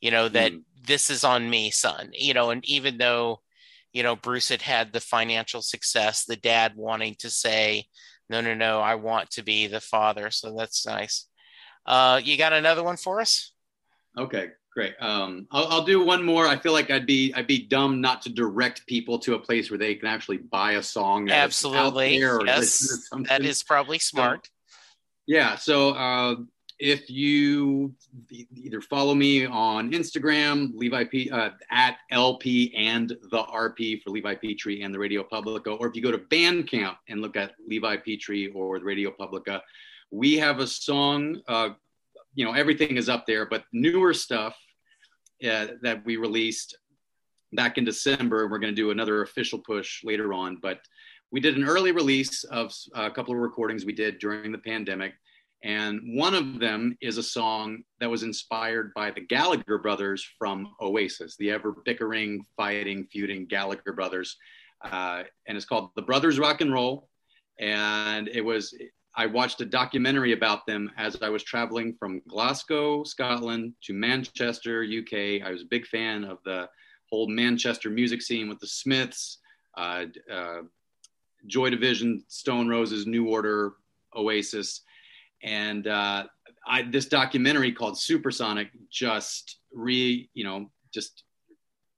you 0.01 0.11
know 0.11 0.29
that 0.29 0.51
Mm. 0.51 0.63
this 0.85 1.09
is 1.09 1.23
on 1.23 1.49
me 1.49 1.71
son 1.71 2.09
you 2.13 2.33
know 2.33 2.49
and 2.49 2.63
even 2.65 2.97
though 2.97 3.41
you 3.97 4.03
know, 4.03 4.15
Bruce 4.15 4.49
had 4.49 4.61
had 4.61 4.93
the 4.93 4.99
financial 4.99 5.63
success, 5.63 6.23
the 6.23 6.35
dad 6.35 6.73
wanting 6.75 7.15
to 7.19 7.31
say, 7.31 7.85
no, 8.29 8.41
no, 8.41 8.53
no, 8.53 8.79
I 8.79 8.93
want 8.93 9.31
to 9.31 9.43
be 9.43 9.65
the 9.65 9.81
father. 9.81 10.29
So 10.29 10.55
that's 10.55 10.85
nice. 10.85 11.27
Uh, 11.83 12.21
you 12.23 12.37
got 12.37 12.53
another 12.53 12.83
one 12.83 12.97
for 12.97 13.19
us? 13.21 13.53
Okay, 14.15 14.49
great. 14.71 14.93
Um, 14.99 15.47
I'll, 15.51 15.67
I'll, 15.67 15.83
do 15.83 16.05
one 16.05 16.23
more. 16.23 16.45
I 16.45 16.57
feel 16.57 16.73
like 16.73 16.91
I'd 16.91 17.07
be 17.07 17.33
I'd 17.33 17.47
be 17.47 17.65
dumb 17.65 17.99
not 17.99 18.21
to 18.23 18.29
direct 18.29 18.85
people 18.85 19.17
to 19.19 19.33
a 19.33 19.39
place 19.39 19.71
where 19.71 19.79
they 19.79 19.95
can 19.95 20.07
actually 20.07 20.37
buy 20.37 20.73
a 20.73 20.83
song. 20.83 21.31
Absolutely, 21.31 22.17
yes, 22.17 23.09
that 23.29 23.43
is 23.43 23.63
probably 23.63 23.97
smart. 23.97 24.45
So, 24.45 24.51
yeah. 25.27 25.55
So 25.55 25.89
uh, 25.91 26.35
if 26.79 27.09
you 27.09 27.93
either 28.29 28.81
follow 28.81 29.15
me 29.15 29.45
on 29.45 29.91
Instagram, 29.91 30.71
Levi 30.75 31.05
P 31.05 31.29
uh, 31.31 31.49
at 31.71 31.97
LP 32.11 32.73
and 32.75 33.09
the 33.09 33.43
RP 33.43 34.01
for 34.03 34.11
Levi 34.11 34.35
Petree 34.35 34.83
and 34.83 34.93
the 34.93 34.99
Radio 34.99 35.23
Publica, 35.23 35.71
or 35.71 35.87
if 35.87 35.95
you 35.95 36.01
go 36.01 36.11
to 36.11 36.19
Bandcamp 36.19 36.97
and 37.09 37.21
look 37.21 37.35
at 37.35 37.53
Levi 37.67 37.97
Petree 37.97 38.51
or 38.51 38.79
the 38.79 38.85
Radio 38.85 39.11
Publica, 39.11 39.61
we 40.11 40.37
have 40.37 40.59
a 40.59 40.67
song. 40.67 41.41
Uh, 41.47 41.69
you 42.35 42.45
know, 42.45 42.53
everything 42.53 42.97
is 42.97 43.09
up 43.09 43.25
there, 43.25 43.47
but 43.47 43.63
newer 43.73 44.13
stuff 44.13 44.55
uh, 45.43 45.67
that 45.81 46.05
we 46.05 46.17
released 46.17 46.77
back 47.53 47.79
in 47.79 47.85
December. 47.85 48.47
We're 48.47 48.59
going 48.59 48.75
to 48.75 48.81
do 48.81 48.91
another 48.91 49.23
official 49.23 49.59
push 49.59 50.03
later 50.03 50.31
on, 50.33 50.57
but 50.61 50.79
we 51.31 51.39
did 51.39 51.57
an 51.57 51.63
early 51.63 51.91
release 51.91 52.43
of 52.45 52.71
a 52.93 53.09
couple 53.09 53.33
of 53.33 53.39
recordings 53.39 53.83
we 53.83 53.93
did 53.93 54.19
during 54.19 54.51
the 54.51 54.57
pandemic 54.59 55.13
and 55.63 55.99
one 56.15 56.35
of 56.35 56.59
them 56.59 56.97
is 57.01 57.17
a 57.17 57.23
song 57.23 57.83
that 57.99 58.09
was 58.09 58.23
inspired 58.23 58.93
by 58.93 59.11
the 59.11 59.21
Gallagher 59.21 59.79
brothers 59.79 60.27
from 60.37 60.73
Oasis, 60.79 61.35
the 61.37 61.49
ever 61.49 61.75
bickering, 61.83 62.45
fighting, 62.55 63.07
feuding 63.11 63.47
Gallagher 63.47 63.93
brothers. 63.93 64.37
Uh, 64.83 65.23
and 65.47 65.57
it's 65.57 65.65
called 65.65 65.89
The 65.95 66.03
Brothers 66.03 66.37
Rock 66.37 66.61
and 66.61 66.71
Roll. 66.71 67.09
And 67.59 68.27
it 68.27 68.41
was, 68.41 68.77
I 69.15 69.25
watched 69.25 69.59
a 69.61 69.65
documentary 69.65 70.33
about 70.33 70.67
them 70.67 70.91
as 70.95 71.17
I 71.23 71.29
was 71.29 71.43
traveling 71.43 71.95
from 71.97 72.21
Glasgow, 72.29 73.03
Scotland 73.03 73.73
to 73.83 73.93
Manchester, 73.93 74.83
UK. 74.83 75.41
I 75.43 75.49
was 75.49 75.63
a 75.63 75.71
big 75.71 75.87
fan 75.87 76.23
of 76.23 76.37
the 76.45 76.69
whole 77.09 77.27
Manchester 77.27 77.89
music 77.89 78.21
scene 78.21 78.47
with 78.47 78.59
the 78.59 78.67
Smiths, 78.67 79.39
uh, 79.75 80.05
uh, 80.31 80.61
Joy 81.47 81.71
Division, 81.71 82.23
Stone 82.27 82.67
Roses, 82.67 83.07
New 83.07 83.27
Order, 83.27 83.73
Oasis 84.15 84.81
and 85.43 85.87
uh, 85.87 86.25
I, 86.67 86.81
this 86.83 87.05
documentary 87.05 87.71
called 87.71 87.99
Supersonic 87.99 88.69
just 88.89 89.57
re 89.73 90.29
you 90.33 90.43
know 90.43 90.69
just 90.93 91.23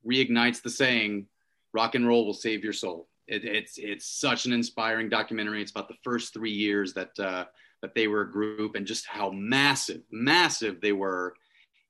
reignites 0.06 0.62
the 0.62 0.69
saying 0.69 1.28
rock 1.73 1.95
and 1.95 2.08
roll 2.08 2.25
will 2.25 2.34
save 2.34 2.63
your 2.63 2.73
soul. 2.73 3.08
It, 3.28 3.45
it's 3.45 3.78
it's 3.78 4.06
such 4.08 4.45
an 4.45 4.54
inspiring 4.54 5.10
documentary. 5.10 5.62
It's 5.62 5.71
about 5.71 5.88
the 5.88 5.97
first 6.04 6.34
three 6.34 6.52
years 6.52 6.93
that 6.93 7.17
uh, 7.19 7.45
that 7.82 7.95
they 7.95 8.08
were 8.08 8.21
a 8.21 8.32
group 8.32 8.75
and 8.75 8.86
just 8.86 9.06
how 9.06 9.30
massive 9.32 10.02
massive 10.12 10.82
they 10.82 10.91
were 10.91 11.36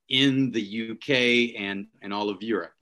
in 0.10 0.52
the 0.52 0.92
UK 0.92 1.60
and 1.62 1.88
and 2.02 2.14
all 2.14 2.30
of 2.30 2.42
Europe. 2.42 2.74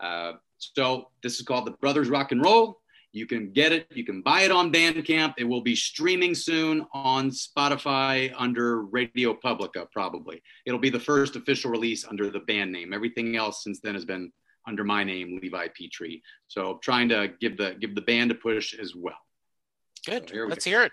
Uh, 0.00 0.32
so 0.58 1.08
this 1.22 1.36
is 1.36 1.42
called 1.42 1.66
the 1.66 1.72
Brothers 1.72 2.08
Rock 2.08 2.32
and 2.32 2.44
Roll 2.44 2.81
you 3.12 3.26
can 3.26 3.52
get 3.52 3.72
it. 3.72 3.86
You 3.90 4.04
can 4.04 4.22
buy 4.22 4.42
it 4.42 4.50
on 4.50 4.72
Bandcamp. 4.72 5.34
It 5.36 5.44
will 5.44 5.60
be 5.60 5.76
streaming 5.76 6.34
soon 6.34 6.86
on 6.92 7.30
Spotify 7.30 8.32
under 8.36 8.82
Radio 8.82 9.34
Publica, 9.34 9.86
probably. 9.92 10.42
It'll 10.66 10.80
be 10.80 10.90
the 10.90 10.98
first 11.00 11.36
official 11.36 11.70
release 11.70 12.06
under 12.06 12.30
the 12.30 12.40
band 12.40 12.72
name. 12.72 12.92
Everything 12.92 13.36
else 13.36 13.62
since 13.62 13.80
then 13.80 13.94
has 13.94 14.06
been 14.06 14.32
under 14.66 14.82
my 14.84 15.04
name, 15.04 15.38
Levi 15.42 15.68
Petree. 15.74 16.22
So 16.48 16.78
trying 16.82 17.08
to 17.10 17.32
give 17.40 17.56
the 17.56 17.76
give 17.80 17.94
the 17.94 18.00
band 18.00 18.30
a 18.30 18.34
push 18.34 18.74
as 18.74 18.94
well. 18.94 19.18
Good. 20.06 20.30
So 20.30 20.36
Let's 20.48 20.64
go. 20.64 20.70
hear 20.70 20.82
it. 20.84 20.92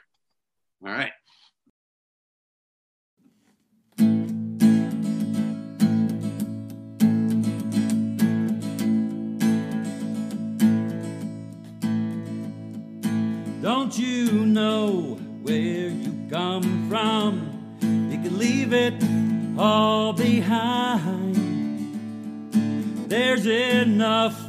All 0.86 0.92
right. 0.92 1.12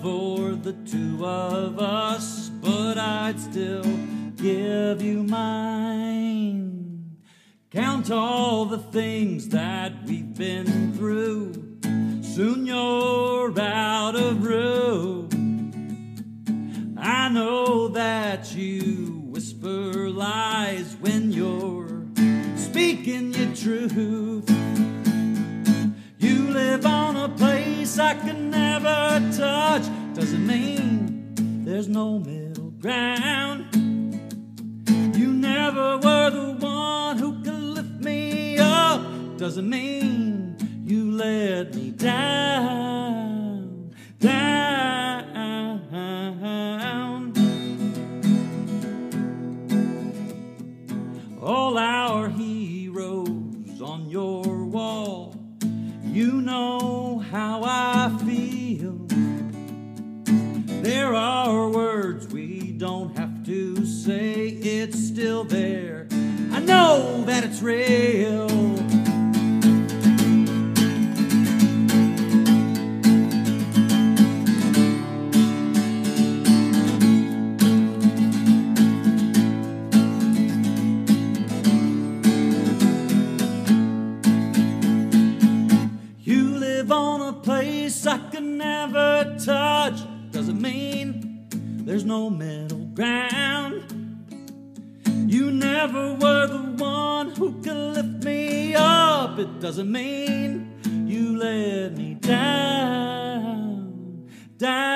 For 0.01 0.53
the 0.53 0.73
two 0.87 1.25
of 1.25 1.79
us, 1.79 2.49
but 2.49 2.97
I'd 2.97 3.39
still 3.39 3.85
give 4.37 5.03
you 5.03 5.23
mine. 5.23 7.17
Count 7.71 8.11
all 8.11 8.65
the 8.65 8.79
things 8.79 9.49
that 9.51 9.93
we've 10.07 10.35
been 10.35 10.95
through. 10.95 11.53
Soon 12.23 12.65
you're 12.65 13.61
out 13.61 14.17
of 14.17 14.45
room. 14.45 15.29
I 16.99 17.29
know 17.29 17.89
that 17.89 18.55
you 18.55 19.23
whisper 19.27 20.09
lies 20.09 20.97
when 21.01 21.31
you're 21.31 22.07
speaking 22.57 23.35
your 23.35 23.55
truth. 23.55 24.60
Place 27.91 27.99
I 27.99 28.15
can 28.15 28.51
never 28.51 29.21
touch. 29.37 29.83
Doesn't 30.15 30.47
mean 30.47 31.33
there's 31.65 31.89
no 31.89 32.19
middle 32.19 32.71
ground. 32.71 33.67
You 35.17 35.33
never 35.33 35.99
were 35.99 36.31
the 36.31 36.57
one 36.61 37.19
who 37.19 37.43
could 37.43 37.63
lift 37.77 38.01
me 38.01 38.59
up. 38.59 39.01
Doesn't 39.39 39.69
mean 39.69 40.57
you 40.85 41.13
let 41.13 41.75
me 41.75 41.91
down. 41.91 43.93
Down. 44.19 44.61
all 51.43 51.79
our 51.79 52.29
heroes 52.29 53.81
on 53.81 54.11
your 54.11 54.67
wall. 54.67 55.35
You 56.05 56.43
know 56.43 56.80
There 60.83 61.15
are 61.15 61.69
words 61.69 62.27
we 62.29 62.73
don't 62.73 63.15
have 63.19 63.45
to 63.45 63.85
say, 63.85 64.49
it's 64.49 64.99
still 64.99 65.45
there. 65.45 66.09
I 66.53 66.61
know 66.61 67.23
that 67.27 67.45
it's 67.45 67.61
real. 67.61 68.40
No 92.11 92.29
middle 92.29 92.87
ground. 92.87 93.85
You 95.29 95.53
never 95.53 96.15
were 96.15 96.49
the 96.49 96.75
one 96.77 97.31
who 97.31 97.63
could 97.63 97.95
lift 97.95 98.25
me 98.25 98.75
up. 98.75 99.39
It 99.39 99.61
doesn't 99.61 99.93
mean 99.93 100.73
you 101.07 101.37
let 101.39 101.97
me 101.97 102.15
down, 102.15 103.49
down. 104.57 104.91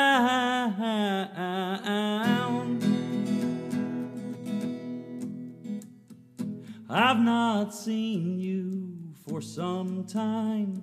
I've 6.90 7.20
not 7.20 7.72
seen 7.72 8.40
you 8.40 9.14
for 9.28 9.40
some 9.40 10.04
time. 10.04 10.82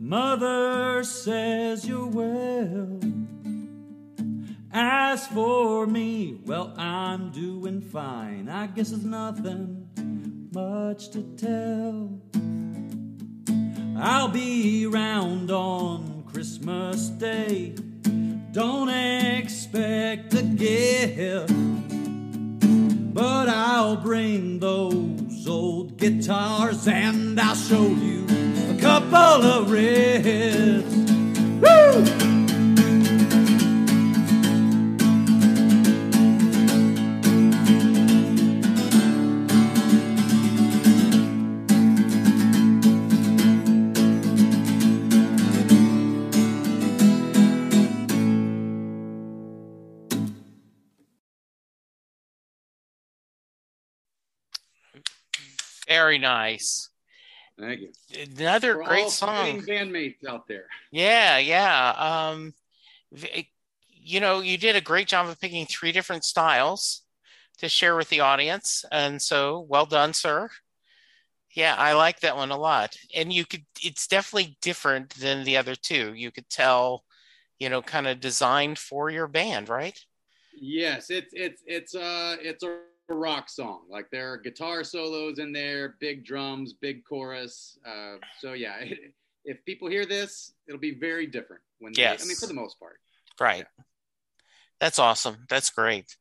Mother 0.00 1.04
says 1.04 1.86
you're 1.86 2.08
well. 2.08 3.19
As 4.72 5.26
for 5.26 5.84
me, 5.84 6.38
well, 6.44 6.72
I'm 6.76 7.32
doing 7.32 7.80
fine. 7.80 8.48
I 8.48 8.68
guess 8.68 8.92
it's 8.92 9.02
nothing 9.02 9.88
much 10.52 11.10
to 11.10 11.22
tell. 11.36 12.20
I'll 13.98 14.28
be 14.28 14.86
round 14.86 15.50
on 15.50 16.22
Christmas 16.32 17.08
Day. 17.08 17.74
Don't 18.52 18.88
expect 18.88 20.34
a 20.34 20.42
gift, 20.42 21.52
but 23.12 23.48
I'll 23.48 23.96
bring 23.96 24.60
those 24.60 25.48
old 25.48 25.96
guitars 25.96 26.86
and 26.86 27.40
I'll 27.40 27.56
show 27.56 27.88
you 27.88 28.24
a 28.70 28.78
couple 28.80 29.16
of 29.16 29.66
riffs. 29.68 30.84
Woo! 31.60 32.19
Very 56.00 56.16
nice. 56.18 56.88
Thank 57.58 57.80
you. 57.80 57.92
Another 58.38 58.76
For 58.76 58.84
great 58.84 59.10
song. 59.10 59.60
bandmates 59.60 60.24
out 60.26 60.48
there. 60.48 60.64
Yeah, 60.90 61.36
yeah. 61.36 61.92
Um, 62.30 62.54
you 63.90 64.18
know, 64.18 64.40
you 64.40 64.56
did 64.56 64.76
a 64.76 64.80
great 64.80 65.08
job 65.08 65.28
of 65.28 65.38
picking 65.38 65.66
three 65.66 65.92
different 65.92 66.24
styles 66.24 67.02
to 67.58 67.68
share 67.68 67.96
with 67.96 68.08
the 68.08 68.20
audience, 68.20 68.86
and 68.90 69.20
so 69.20 69.66
well 69.68 69.84
done, 69.84 70.14
sir. 70.14 70.48
Yeah, 71.52 71.74
I 71.76 71.92
like 71.92 72.20
that 72.20 72.36
one 72.36 72.50
a 72.50 72.56
lot. 72.56 72.96
And 73.14 73.30
you 73.30 73.44
could, 73.44 73.66
it's 73.82 74.06
definitely 74.06 74.56
different 74.62 75.10
than 75.16 75.44
the 75.44 75.58
other 75.58 75.74
two. 75.74 76.14
You 76.14 76.30
could 76.30 76.48
tell, 76.48 77.04
you 77.58 77.68
know, 77.68 77.82
kind 77.82 78.06
of 78.06 78.20
designed 78.20 78.78
for 78.78 79.10
your 79.10 79.26
band, 79.26 79.68
right? 79.68 79.98
Yes, 80.58 81.10
it's 81.10 81.32
it's 81.34 81.62
it's 81.66 81.94
uh 81.94 82.36
it's 82.40 82.62
a 82.62 82.78
rock 83.14 83.48
song. 83.48 83.82
Like 83.88 84.10
there 84.10 84.32
are 84.32 84.36
guitar 84.36 84.84
solos 84.84 85.38
in 85.38 85.52
there, 85.52 85.96
big 86.00 86.24
drums, 86.24 86.72
big 86.72 87.04
chorus. 87.04 87.78
Uh, 87.86 88.16
so 88.38 88.52
yeah, 88.52 88.84
if 89.44 89.64
people 89.64 89.88
hear 89.88 90.06
this, 90.06 90.52
it'll 90.66 90.80
be 90.80 90.94
very 90.94 91.26
different. 91.26 91.62
When 91.78 91.92
they, 91.94 92.06
I 92.06 92.16
mean, 92.24 92.36
for 92.36 92.46
the 92.46 92.54
most 92.54 92.78
part. 92.78 93.00
Right. 93.40 93.66
That's 94.80 94.98
awesome. 94.98 95.46
That's 95.48 95.70
great. 95.70 96.16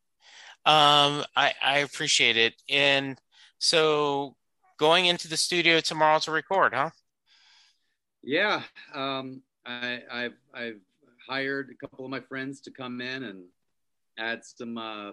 Um, 0.66 1.24
I, 1.36 1.54
I 1.62 1.78
appreciate 1.80 2.38
it. 2.38 2.54
And 2.70 3.20
so 3.58 4.36
going 4.78 5.06
into 5.06 5.28
the 5.28 5.38
studio 5.38 5.80
tomorrow 5.80 6.20
to 6.20 6.32
record, 6.32 6.74
huh? 6.74 6.90
Yeah, 8.22 8.64
um, 8.94 9.42
I, 9.66 10.02
I've 10.12 10.38
I've 10.54 10.80
hired 11.28 11.70
a 11.70 11.76
couple 11.76 12.06
of 12.06 12.12
my 12.12 12.20
friends 12.20 12.60
to 12.62 12.72
come 12.72 13.00
in 13.02 13.24
and 13.24 13.44
add 14.18 14.44
some, 14.44 14.78
uh, 14.78 15.12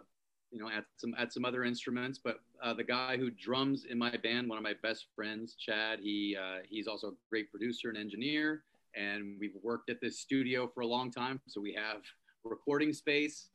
you 0.51 0.59
know, 0.61 0.69
add 0.71 0.85
some 0.97 1.15
add 1.19 1.33
some 1.33 1.45
other 1.45 1.65
instruments. 1.65 2.19
But 2.23 2.41
uh, 2.63 2.75
the 2.75 2.85
guy 2.85 3.17
who 3.17 3.31
drums 3.31 3.85
in 3.85 3.99
my 3.99 4.17
band, 4.17 4.49
one 4.49 4.59
of 4.59 4.65
my 4.65 4.75
best 4.83 5.07
friends, 5.15 5.55
Chad, 5.59 6.01
he 6.01 6.37
uh, 6.41 6.59
he's 6.69 6.87
also 6.87 7.09
a 7.09 7.15
great 7.31 7.51
producer 7.51 7.89
and 7.89 7.99
engineer, 7.99 8.63
and 8.95 9.37
we've 9.41 9.57
worked 9.63 9.91
at 9.91 10.01
this 10.01 10.19
studio 10.21 10.69
for 10.73 10.81
a 10.81 10.87
long 10.87 11.11
time, 11.11 11.41
so 11.47 11.61
we 11.61 11.75
have 11.75 12.03
recording 12.45 12.93
space. 12.93 13.49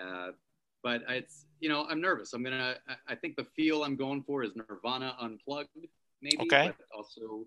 Uh, 0.00 0.30
but 0.82 1.02
it's 1.08 1.46
you 1.60 1.68
know 1.68 1.86
I'm 1.88 2.00
nervous. 2.00 2.32
I'm 2.32 2.42
gonna 2.42 2.76
I- 2.88 3.12
I 3.12 3.14
think 3.14 3.36
the 3.36 3.44
feel 3.56 3.84
I'm 3.84 3.96
going 3.96 4.22
for 4.22 4.42
is 4.42 4.52
Nirvana 4.56 5.16
unplugged, 5.20 5.68
maybe. 6.20 6.38
Okay. 6.42 6.66
But 6.66 6.86
also 6.94 7.46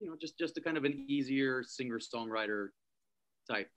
you 0.00 0.08
know, 0.08 0.16
just 0.20 0.38
just 0.38 0.56
a 0.58 0.60
kind 0.60 0.76
of 0.76 0.84
an 0.84 1.04
easier 1.08 1.62
singer 1.64 1.98
songwriter 1.98 2.68
type 3.50 3.70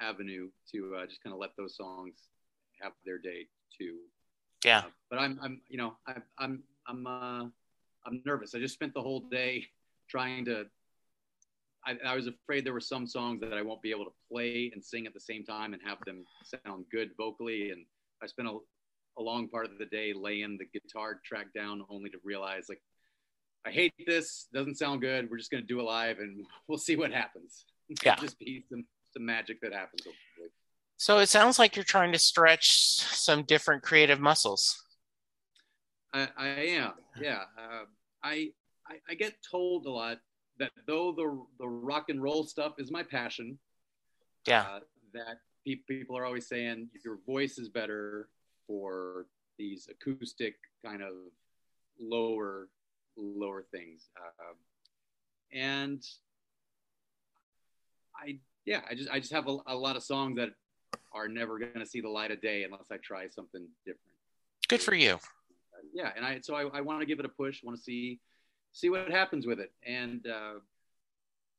avenue 0.00 0.50
to 0.72 0.96
uh, 0.96 1.06
just 1.06 1.22
kind 1.22 1.32
of 1.32 1.38
let 1.38 1.50
those 1.56 1.76
songs 1.76 2.14
have 2.80 2.92
their 3.04 3.18
day 3.18 3.46
too. 3.78 3.98
Yeah. 4.64 4.78
Uh, 4.78 4.82
but 5.10 5.18
I'm 5.18 5.38
I'm 5.42 5.60
you 5.68 5.78
know 5.78 5.96
I, 6.06 6.14
I'm 6.38 6.62
I'm 6.86 7.06
uh, 7.06 7.44
I'm 8.06 8.22
nervous. 8.24 8.54
I 8.54 8.58
just 8.58 8.74
spent 8.74 8.94
the 8.94 9.02
whole 9.02 9.20
day 9.20 9.66
trying 10.08 10.44
to. 10.46 10.66
I, 11.86 11.96
I 12.06 12.16
was 12.16 12.26
afraid 12.26 12.64
there 12.64 12.72
were 12.72 12.80
some 12.80 13.06
songs 13.06 13.42
that 13.42 13.52
I 13.52 13.60
won't 13.60 13.82
be 13.82 13.90
able 13.90 14.06
to 14.06 14.12
play 14.32 14.70
and 14.72 14.82
sing 14.82 15.06
at 15.06 15.12
the 15.12 15.20
same 15.20 15.44
time 15.44 15.74
and 15.74 15.82
have 15.84 15.98
them 16.06 16.24
sound 16.64 16.86
good 16.90 17.10
vocally. 17.18 17.72
And 17.72 17.84
I 18.22 18.26
spent 18.26 18.48
a, 18.48 18.56
a 19.18 19.22
long 19.22 19.48
part 19.48 19.66
of 19.66 19.76
the 19.78 19.84
day 19.84 20.14
laying 20.14 20.56
the 20.56 20.64
guitar 20.64 21.20
track 21.22 21.48
down, 21.54 21.84
only 21.90 22.08
to 22.08 22.18
realize 22.24 22.66
like 22.70 22.80
I 23.66 23.70
hate 23.70 23.92
this. 24.06 24.46
Doesn't 24.52 24.76
sound 24.76 25.00
good. 25.00 25.30
We're 25.30 25.38
just 25.38 25.50
gonna 25.50 25.62
do 25.62 25.80
it 25.80 25.84
live, 25.84 26.18
and 26.18 26.44
we'll 26.68 26.78
see 26.78 26.96
what 26.96 27.12
happens. 27.12 27.66
Yeah. 28.02 28.16
just 28.20 28.38
be 28.38 28.64
some 28.68 28.84
some 29.12 29.24
magic 29.24 29.60
that 29.60 29.72
happens. 29.72 30.02
Hopefully. 30.04 30.50
So 30.96 31.18
it 31.18 31.28
sounds 31.28 31.58
like 31.58 31.76
you're 31.76 31.84
trying 31.84 32.12
to 32.12 32.18
stretch 32.18 32.70
some 33.00 33.42
different 33.44 33.82
creative 33.82 34.20
muscles. 34.20 34.82
I, 36.12 36.28
I 36.36 36.46
am. 36.46 36.92
Yeah. 37.20 37.42
Uh, 37.58 37.84
I, 38.22 38.50
I 38.88 38.94
I 39.10 39.14
get 39.14 39.34
told 39.50 39.86
a 39.86 39.90
lot 39.90 40.18
that 40.58 40.70
though 40.86 41.12
the 41.12 41.44
the 41.58 41.68
rock 41.68 42.06
and 42.08 42.22
roll 42.22 42.44
stuff 42.44 42.74
is 42.78 42.90
my 42.90 43.02
passion, 43.02 43.58
Yeah. 44.46 44.62
uh, 44.62 44.80
that 45.12 45.38
pe- 45.66 45.82
people 45.88 46.16
are 46.16 46.24
always 46.24 46.46
saying 46.46 46.88
your 47.04 47.18
voice 47.26 47.58
is 47.58 47.68
better 47.68 48.28
for 48.66 49.26
these 49.58 49.88
acoustic 49.90 50.54
kind 50.84 51.02
of 51.02 51.12
lower 51.98 52.68
lower 53.16 53.64
things. 53.72 54.08
Um, 54.20 54.56
and 55.52 56.02
I 58.16 58.38
yeah, 58.64 58.80
I 58.88 58.94
just 58.94 59.10
I 59.10 59.18
just 59.18 59.32
have 59.32 59.48
a, 59.48 59.56
a 59.66 59.74
lot 59.74 59.96
of 59.96 60.02
songs 60.04 60.36
that 60.36 60.50
are 61.14 61.28
never 61.28 61.58
going 61.58 61.78
to 61.78 61.86
see 61.86 62.00
the 62.00 62.08
light 62.08 62.30
of 62.30 62.40
day 62.40 62.64
unless 62.64 62.90
I 62.90 62.96
try 62.96 63.28
something 63.28 63.66
different. 63.84 64.00
Good 64.68 64.82
for 64.82 64.94
you. 64.94 65.18
yeah, 65.92 66.10
and 66.16 66.24
I 66.24 66.40
so 66.42 66.54
I, 66.54 66.78
I 66.78 66.80
want 66.80 67.00
to 67.00 67.06
give 67.06 67.20
it 67.20 67.24
a 67.24 67.30
push. 67.30 67.62
Want 67.62 67.76
to 67.76 67.82
see 67.82 68.20
see 68.72 68.90
what 68.90 69.10
happens 69.10 69.46
with 69.46 69.60
it, 69.60 69.72
and 69.86 70.26
uh, 70.26 70.54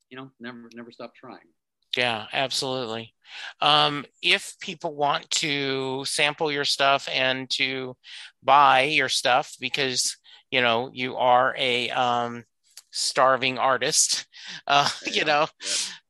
you 0.10 0.18
know, 0.18 0.30
never 0.40 0.70
never 0.74 0.92
stop 0.92 1.16
trying. 1.16 1.48
Yeah, 1.96 2.26
absolutely. 2.34 3.14
Um, 3.62 4.06
if 4.22 4.56
people 4.60 4.96
want 4.96 5.30
to 5.32 6.04
sample 6.06 6.52
your 6.52 6.66
stuff 6.66 7.08
and 7.12 7.50
to 7.52 7.96
buy 8.44 8.82
your 8.82 9.08
stuff 9.08 9.54
because 9.60 10.18
you 10.52 10.62
know 10.62 10.90
you 10.94 11.16
are 11.16 11.56
a 11.58 11.90
um, 11.92 12.44
starving 12.92 13.58
artist, 13.58 14.26
uh, 14.68 14.90
you 15.12 15.26
know, 15.26 15.48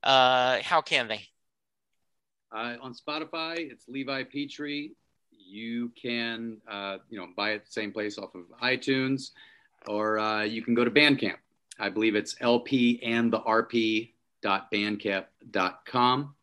yeah. 0.03 0.09
uh, 0.09 0.61
how 0.63 0.81
can 0.81 1.07
they? 1.07 1.27
Uh, 2.55 2.77
on 2.81 2.93
Spotify, 2.93 3.69
it's 3.69 3.89
Levi 3.89 4.23
Petree. 4.23 4.91
You 5.31 5.91
can, 6.01 6.57
uh, 6.69 6.97
you 7.09 7.19
know, 7.19 7.27
buy 7.35 7.51
it 7.51 7.65
the 7.65 7.71
same 7.71 7.91
place 7.91 8.17
off 8.17 8.33
of 8.33 8.43
iTunes, 8.63 9.31
or 9.87 10.17
uh, 10.19 10.43
you 10.43 10.61
can 10.61 10.73
go 10.73 10.85
to 10.85 10.91
Bandcamp. 10.91 11.35
I 11.77 11.89
believe 11.89 12.15
it's 12.15 12.35
lp 12.39 13.01
and 13.03 13.31
the 13.31 13.41
RP 13.41 14.13
dot 14.41 14.71
rp.bandcamp.com. 14.71 16.35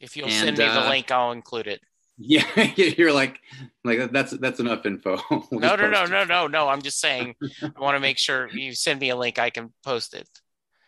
If 0.00 0.16
you'll 0.16 0.26
And, 0.26 0.34
send 0.34 0.58
me 0.58 0.64
the 0.64 0.86
uh, 0.86 0.88
link, 0.88 1.10
I'll 1.10 1.32
include 1.32 1.66
it. 1.66 1.80
Yeah, 2.16 2.44
you're 2.76 3.12
like, 3.12 3.40
like 3.84 4.12
that's 4.12 4.32
that's 4.38 4.60
enough 4.60 4.86
info. 4.86 5.18
We'll 5.50 5.60
No, 5.60 5.74
no, 5.74 5.90
no, 5.90 6.04
it. 6.04 6.10
no, 6.10 6.24
no, 6.24 6.46
no. 6.46 6.68
I'm 6.68 6.80
just 6.80 7.00
saying. 7.00 7.34
I 7.62 7.80
want 7.80 7.96
to 7.96 8.00
make 8.00 8.18
sure 8.18 8.48
you 8.50 8.72
send 8.74 9.00
me 9.00 9.10
a 9.10 9.16
link. 9.16 9.38
I 9.40 9.50
can 9.50 9.72
post 9.84 10.14
it. 10.14 10.28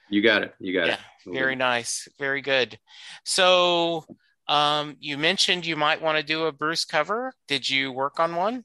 You 0.08 0.22
got 0.22 0.42
it. 0.42 0.54
You 0.60 0.72
got 0.72 0.86
Yeah, 0.86 0.94
it. 1.26 1.32
Very 1.34 1.56
nice. 1.56 2.08
Very 2.18 2.40
good. 2.40 2.78
So, 3.24 4.06
um, 4.48 4.96
you 5.00 5.18
mentioned 5.18 5.66
you 5.66 5.76
might 5.76 6.00
want 6.00 6.18
to 6.18 6.24
do 6.24 6.46
a 6.46 6.52
Bruce 6.52 6.84
cover. 6.84 7.32
Did 7.46 7.68
you 7.68 7.92
work 7.92 8.18
on 8.20 8.34
one? 8.37 8.64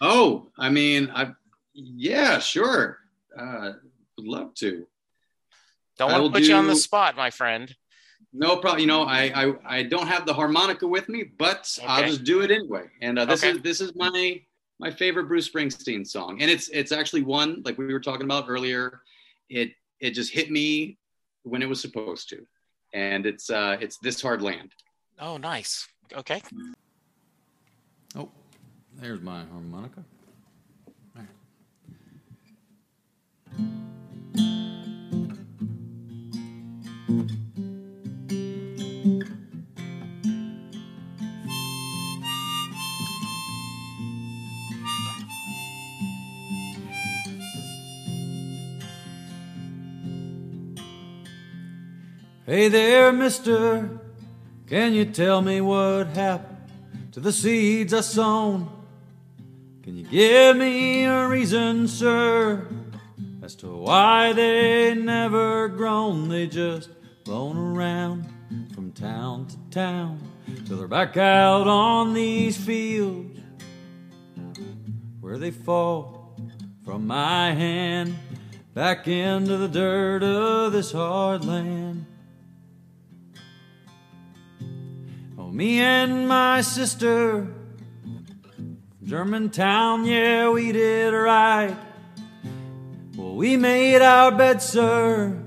Oh, 0.00 0.50
I 0.58 0.68
mean, 0.70 1.10
I 1.14 1.32
yeah, 1.74 2.38
sure. 2.38 2.98
Uh, 3.38 3.72
would 4.16 4.26
love 4.26 4.54
to. 4.54 4.86
Don't 5.98 6.10
want 6.12 6.24
to 6.24 6.30
put 6.30 6.42
you 6.48 6.54
on 6.54 6.66
the 6.66 6.76
spot, 6.76 7.16
my 7.16 7.30
friend. 7.30 7.74
No 8.32 8.56
problem. 8.56 8.80
You 8.80 8.86
know, 8.86 9.02
I, 9.02 9.44
I 9.44 9.78
I 9.78 9.82
don't 9.84 10.08
have 10.08 10.26
the 10.26 10.34
harmonica 10.34 10.86
with 10.86 11.08
me, 11.08 11.24
but 11.38 11.78
I'll 11.86 12.04
just 12.04 12.24
do 12.24 12.40
it 12.40 12.50
anyway. 12.50 12.84
And 13.00 13.18
uh, 13.18 13.24
this 13.24 13.42
Okay. 13.44 13.52
is 13.52 13.62
this 13.62 13.80
is 13.80 13.92
my 13.94 14.40
my 14.80 14.90
favorite 14.90 15.24
Bruce 15.28 15.48
Springsteen 15.48 16.06
song, 16.06 16.42
and 16.42 16.50
it's 16.50 16.68
it's 16.68 16.90
actually 16.90 17.22
one 17.22 17.62
like 17.64 17.78
we 17.78 17.92
were 17.92 18.00
talking 18.00 18.24
about 18.24 18.46
earlier. 18.48 19.02
It 19.48 19.72
it 20.00 20.10
just 20.10 20.32
hit 20.32 20.50
me 20.50 20.98
when 21.44 21.62
it 21.62 21.68
was 21.68 21.80
supposed 21.80 22.28
to, 22.30 22.44
and 22.92 23.24
it's 23.24 23.50
uh 23.50 23.76
it's 23.80 23.98
this 23.98 24.20
hard 24.20 24.42
land. 24.42 24.72
Oh, 25.20 25.36
nice. 25.36 25.88
Okay. 26.12 26.42
Oh, 28.16 28.30
there's 29.00 29.20
my 29.20 29.44
harmonica. 29.44 30.04
Hey 52.46 52.68
there, 52.68 53.10
mister. 53.10 54.03
Can 54.66 54.94
you 54.94 55.04
tell 55.04 55.42
me 55.42 55.60
what 55.60 56.08
happened 56.08 56.56
to 57.12 57.20
the 57.20 57.32
seeds 57.32 57.92
I 57.92 58.00
sown? 58.00 58.70
Can 59.82 59.98
you 59.98 60.06
give 60.06 60.56
me 60.56 61.04
a 61.04 61.28
reason, 61.28 61.86
sir, 61.86 62.66
as 63.42 63.54
to 63.56 63.66
why 63.66 64.32
they 64.32 64.94
never 64.94 65.68
grown? 65.68 66.30
They 66.30 66.46
just 66.46 66.88
blown 67.24 67.58
around 67.58 68.24
from 68.74 68.92
town 68.92 69.48
to 69.48 69.56
town 69.70 70.18
till 70.64 70.78
they're 70.78 70.88
back 70.88 71.18
out 71.18 71.68
on 71.68 72.14
these 72.14 72.56
fields 72.56 73.38
where 75.20 75.36
they 75.36 75.50
fall 75.50 76.34
from 76.86 77.06
my 77.06 77.52
hand 77.52 78.16
back 78.72 79.06
into 79.08 79.58
the 79.58 79.68
dirt 79.68 80.22
of 80.22 80.72
this 80.72 80.92
hard 80.92 81.44
land. 81.44 81.93
Me 85.54 85.78
and 85.78 86.26
my 86.26 86.60
sister, 86.62 87.46
Germantown, 89.04 90.04
yeah, 90.04 90.50
we 90.50 90.72
did 90.72 91.10
right. 91.12 91.76
Well, 93.16 93.36
we 93.36 93.56
made 93.56 94.02
our 94.02 94.32
bed, 94.32 94.60
sir, 94.60 95.40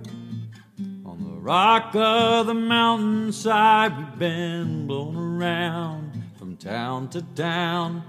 on 1.05 1.23
the 1.25 1.41
rock 1.41 1.93
of 1.93 2.47
the 2.47 2.53
mountainside. 2.53 3.97
We've 3.97 4.17
been 4.17 4.87
blown 4.87 5.17
around 5.17 6.23
from 6.37 6.55
town 6.55 7.09
to 7.09 7.21
town, 7.35 8.01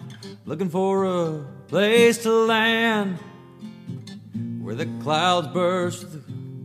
looking 0.45 0.69
for 0.69 1.05
a 1.05 1.45
place 1.67 2.19
to 2.19 2.31
land 2.31 3.19
where 4.61 4.77
the 4.77 4.87
clouds 5.03 5.49
burst 5.49 6.07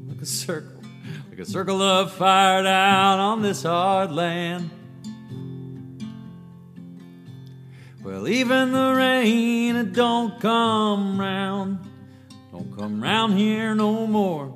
like 0.08 0.22
a 0.22 0.28
circle, 0.28 0.84
like 1.32 1.39
a 1.39 1.46
circle 1.46 1.82
of 1.82 2.13
fire 2.13 2.62
down 2.62 3.17
on 3.17 3.41
this 3.41 3.63
hard 3.63 4.12
land. 4.12 4.69
Well, 8.04 8.28
even 8.28 8.74
the 8.74 8.94
rain, 8.98 9.78
it 9.78 9.94
don't 9.94 10.38
come 10.42 11.18
round, 11.18 11.80
don't 12.52 12.78
come 12.78 13.02
round 13.02 13.38
here 13.38 13.74
no 13.74 14.06
more. 14.06 14.54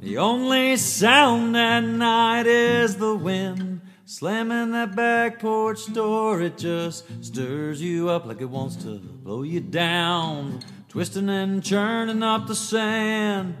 The 0.00 0.18
only 0.18 0.76
sound 0.76 1.56
at 1.56 1.84
night 1.84 2.48
is 2.48 2.96
the 2.96 3.14
wind 3.14 3.80
slamming 4.06 4.72
that 4.72 4.96
back 4.96 5.38
porch 5.38 5.92
door. 5.92 6.42
It 6.42 6.58
just 6.58 7.04
stirs 7.24 7.80
you 7.80 8.08
up 8.08 8.26
like 8.26 8.40
it 8.40 8.50
wants 8.50 8.74
to 8.82 8.98
blow 8.98 9.44
you 9.44 9.60
down, 9.60 10.64
twisting 10.88 11.28
and 11.28 11.62
churning 11.62 12.24
up 12.24 12.48
the 12.48 12.56
sand, 12.56 13.56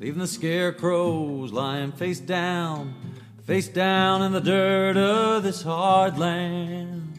leaving 0.00 0.18
the 0.18 0.26
scarecrows 0.26 1.52
lying 1.52 1.92
face 1.92 2.18
down 2.18 3.07
face 3.48 3.68
down 3.68 4.20
in 4.20 4.32
the 4.32 4.42
dirt 4.42 4.98
of 4.98 5.42
this 5.42 5.62
hard 5.62 6.18
land. 6.18 7.18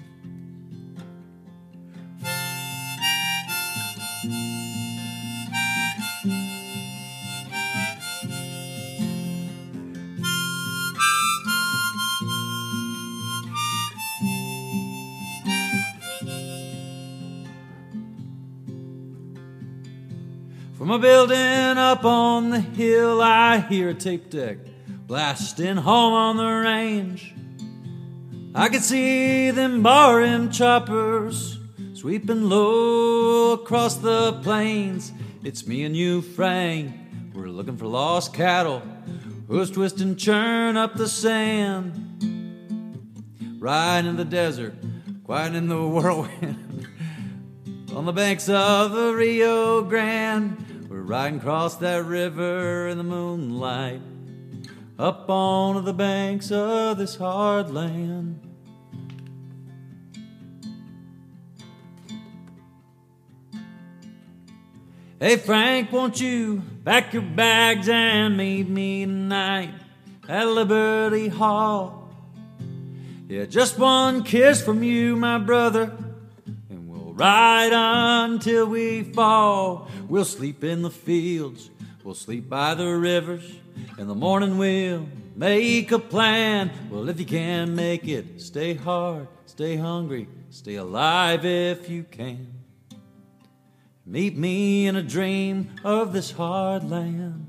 From 20.77 20.91
a 20.91 20.99
building 20.99 21.39
up 21.39 22.05
on 22.05 22.51
the 22.51 22.59
hill, 22.59 23.19
I 23.19 23.61
hear 23.61 23.89
a 23.89 23.95
tape 23.95 24.29
deck 24.29 24.59
blasting 25.09 25.75
home 25.75 26.13
on 26.13 26.37
the 26.37 26.45
range. 26.45 27.33
I 28.53 28.69
could 28.69 28.83
see 28.83 29.49
them 29.49 29.81
barroom 29.81 30.51
choppers 30.51 31.57
sweeping 31.95 32.43
low 32.43 33.53
across 33.53 33.95
the 33.95 34.33
plains. 34.43 35.11
It's 35.43 35.65
me 35.65 35.83
and 35.83 35.97
you, 35.97 36.21
Frank. 36.21 36.93
We're 37.33 37.47
looking 37.47 37.75
for 37.75 37.87
lost 37.87 38.35
cattle. 38.35 38.83
Who's 39.47 39.71
twist 39.71 39.99
and 39.99 40.15
churn 40.15 40.77
up 40.77 40.93
the 40.93 41.09
sand? 41.09 42.05
Right 43.59 44.05
in 44.05 44.15
the 44.15 44.25
desert, 44.25 44.75
quiet 45.23 45.55
in 45.55 45.69
the 45.69 45.87
whirlwind. 45.87 46.87
On 47.95 48.05
the 48.05 48.13
banks 48.13 48.47
of 48.47 48.91
the 48.91 49.11
Rio 49.15 49.81
Grande, 49.81 50.87
we're 50.87 51.01
riding 51.01 51.39
across 51.39 51.77
that 51.77 52.05
river 52.05 52.87
in 52.87 52.99
the 52.99 53.03
moonlight 53.03 54.01
up 54.99 55.29
on 55.29 55.85
the 55.85 55.93
banks 55.93 56.51
of 56.51 56.97
this 56.97 57.15
hard 57.15 57.71
land. 57.71 58.37
Hey 65.21 65.37
Frank, 65.37 65.91
won't 65.93 66.19
you 66.19 66.61
pack 66.83 67.13
your 67.13 67.21
bags 67.21 67.87
and 67.87 68.35
meet 68.35 68.67
me 68.67 69.05
tonight 69.05 69.73
at 70.27 70.45
Liberty 70.47 71.29
Hall? 71.29 72.09
Yeah, 73.29 73.45
just 73.45 73.79
one 73.79 74.23
kiss 74.23 74.61
from 74.61 74.83
you, 74.83 75.15
my 75.15 75.37
brother, 75.37 75.93
and 76.69 76.89
we'll 76.89 77.13
ride 77.13 77.71
until 77.71 78.65
we 78.65 79.03
fall. 79.03 79.89
We'll 80.09 80.25
sleep 80.25 80.61
in 80.65 80.81
the 80.81 80.89
fields, 80.89 81.69
we'll 82.03 82.15
sleep 82.15 82.49
by 82.49 82.73
the 82.75 82.87
rivers. 82.87 83.49
In 83.97 84.07
the 84.07 84.15
morning 84.15 84.57
we'll 84.57 85.07
make 85.35 85.91
a 85.91 85.99
plan. 85.99 86.71
Well, 86.89 87.09
if 87.09 87.19
you 87.19 87.25
can 87.25 87.75
make 87.75 88.07
it, 88.07 88.41
stay 88.41 88.73
hard, 88.73 89.27
stay 89.45 89.75
hungry, 89.77 90.27
stay 90.49 90.75
alive 90.75 91.45
if 91.45 91.89
you 91.89 92.03
can. 92.03 92.53
Meet 94.05 94.37
me 94.37 94.87
in 94.87 94.95
a 94.95 95.03
dream 95.03 95.71
of 95.83 96.13
this 96.13 96.31
hard 96.31 96.89
land. 96.89 97.45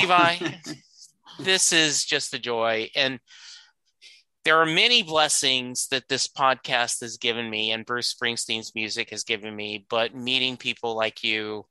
Levi, 0.00 0.36
this 1.40 1.72
is 1.72 2.04
just 2.04 2.34
a 2.34 2.38
joy. 2.38 2.90
And 2.94 3.20
there 4.44 4.60
are 4.60 4.66
many 4.66 5.02
blessings 5.02 5.88
that 5.88 6.08
this 6.08 6.26
podcast 6.26 7.00
has 7.00 7.16
given 7.18 7.50
me 7.50 7.72
and 7.72 7.84
Bruce 7.84 8.14
Springsteen's 8.14 8.74
music 8.74 9.10
has 9.10 9.24
given 9.24 9.54
me, 9.54 9.86
but 9.90 10.14
meeting 10.14 10.56
people 10.56 10.96
like 10.96 11.22
you 11.22 11.66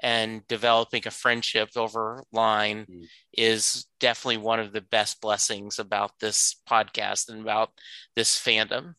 and 0.00 0.46
developing 0.48 1.02
a 1.06 1.10
friendship 1.10 1.70
over 1.76 2.24
line 2.32 2.86
mm. 2.90 3.04
is 3.32 3.86
definitely 4.00 4.38
one 4.38 4.60
of 4.60 4.72
the 4.72 4.80
best 4.80 5.20
blessings 5.20 5.78
about 5.78 6.18
this 6.20 6.56
podcast 6.68 7.28
and 7.28 7.40
about 7.40 7.70
this 8.16 8.36
fandom. 8.36 8.94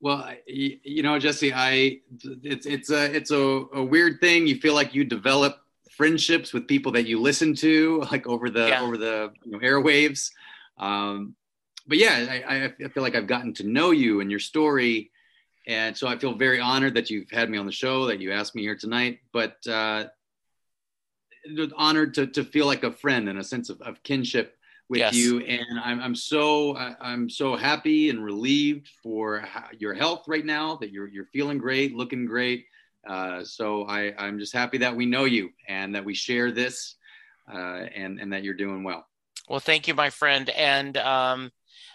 Well, 0.00 0.32
you 0.46 1.02
know, 1.02 1.18
Jesse, 1.18 1.52
I 1.54 2.00
it's 2.42 2.66
it's 2.66 2.90
a 2.90 3.14
it's 3.14 3.30
a, 3.30 3.64
a 3.72 3.84
weird 3.84 4.20
thing. 4.20 4.48
You 4.48 4.56
feel 4.56 4.74
like 4.74 4.96
you 4.96 5.04
develop 5.04 5.61
friendships 5.96 6.52
with 6.52 6.66
people 6.66 6.92
that 6.92 7.06
you 7.06 7.20
listen 7.20 7.54
to, 7.56 8.04
like 8.10 8.26
over 8.26 8.50
the 8.50 8.68
yeah. 8.68 8.82
over 8.82 8.96
the 8.96 9.32
you 9.44 9.52
know, 9.52 9.58
airwaves. 9.58 10.30
Um, 10.78 11.34
but 11.86 11.98
yeah, 11.98 12.42
I, 12.46 12.64
I 12.84 12.88
feel 12.88 13.02
like 13.02 13.16
I've 13.16 13.26
gotten 13.26 13.52
to 13.54 13.66
know 13.66 13.90
you 13.90 14.20
and 14.20 14.30
your 14.30 14.40
story, 14.40 15.10
and 15.66 15.96
so 15.96 16.06
I 16.06 16.16
feel 16.16 16.34
very 16.34 16.60
honored 16.60 16.94
that 16.94 17.10
you've 17.10 17.30
had 17.30 17.50
me 17.50 17.58
on 17.58 17.66
the 17.66 17.72
show, 17.72 18.06
that 18.06 18.20
you 18.20 18.32
asked 18.32 18.54
me 18.54 18.62
here 18.62 18.76
tonight. 18.76 19.20
But 19.32 19.56
uh, 19.66 20.04
honored 21.76 22.14
to 22.14 22.26
to 22.28 22.44
feel 22.44 22.66
like 22.66 22.84
a 22.84 22.92
friend 22.92 23.28
and 23.28 23.38
a 23.38 23.44
sense 23.44 23.68
of, 23.68 23.80
of 23.82 24.02
kinship 24.02 24.56
with 24.88 24.98
yes. 24.98 25.14
you 25.14 25.40
and 25.40 25.80
I'm, 25.82 26.00
I'm 26.00 26.14
so 26.14 26.76
i'm 26.76 27.30
so 27.30 27.56
happy 27.56 28.10
and 28.10 28.22
relieved 28.22 28.90
for 29.02 29.42
your 29.78 29.94
health 29.94 30.24
right 30.28 30.44
now 30.44 30.76
that 30.76 30.90
you're 30.90 31.08
you're 31.08 31.26
feeling 31.32 31.58
great 31.58 31.94
looking 31.94 32.26
great 32.26 32.66
uh, 33.06 33.44
so 33.44 33.84
I, 33.84 34.14
I'm 34.16 34.38
just 34.38 34.52
happy 34.52 34.78
that 34.78 34.94
we 34.94 35.06
know 35.06 35.24
you 35.24 35.50
and 35.68 35.94
that 35.94 36.04
we 36.04 36.14
share 36.14 36.52
this 36.52 36.96
uh, 37.52 37.86
and, 37.94 38.20
and 38.20 38.32
that 38.32 38.44
you're 38.44 38.54
doing 38.54 38.84
well. 38.84 39.06
Well, 39.48 39.60
thank 39.60 39.88
you, 39.88 39.94
my 39.94 40.10
friend. 40.10 40.48
And 40.50 40.96
um, 40.96 41.50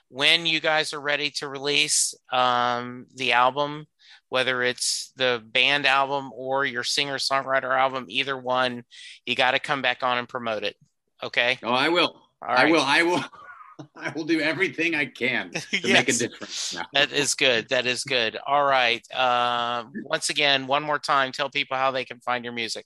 when 0.10 0.46
you 0.46 0.60
guys 0.60 0.94
are 0.94 1.00
ready 1.00 1.30
to 1.38 1.48
release 1.48 2.14
um, 2.32 3.06
the 3.16 3.34
album, 3.34 3.88
whether 4.30 4.62
it's 4.62 5.14
the 5.16 5.42
band 5.46 5.86
album 5.86 6.32
or 6.36 6.66
your 6.66 6.84
singer 6.84 7.18
songwriter 7.18 7.78
album, 7.78 8.06
either 8.10 8.38
one, 8.38 8.84
you 9.26 9.36
got 9.36 9.52
to 9.52 9.60
come 9.60 9.82
back 9.82 10.04
on 10.04 10.18
and 10.18 10.28
promote 10.28 10.64
it. 10.64 10.76
Okay. 11.24 11.58
Oh, 11.64 11.72
I 11.72 11.90
will. 11.90 12.22
I 12.42 12.70
will. 12.70 12.82
I 12.82 13.04
will. 13.04 13.24
I 13.96 14.12
will 14.16 14.26
do 14.26 14.40
everything 14.40 14.96
I 14.96 15.06
can 15.06 15.52
to 15.52 15.62
yes. 15.72 15.84
make 15.86 16.10
a 16.10 16.14
difference. 16.14 16.76
No. 16.76 16.82
That 16.94 17.12
is 17.12 17.34
good. 17.36 17.70
That 17.70 17.86
is 17.86 18.04
good. 18.04 18.38
All 18.46 18.66
right. 18.66 19.06
Uh, 19.14 19.86
once 20.04 20.30
again, 20.30 20.68
one 20.68 20.84
more 20.84 21.00
time, 21.00 21.32
tell 21.32 21.50
people 21.50 21.78
how 21.78 21.92
they 21.92 22.06
can 22.06 22.20
find 22.20 22.44
your 22.44 22.54
music. 22.54 22.86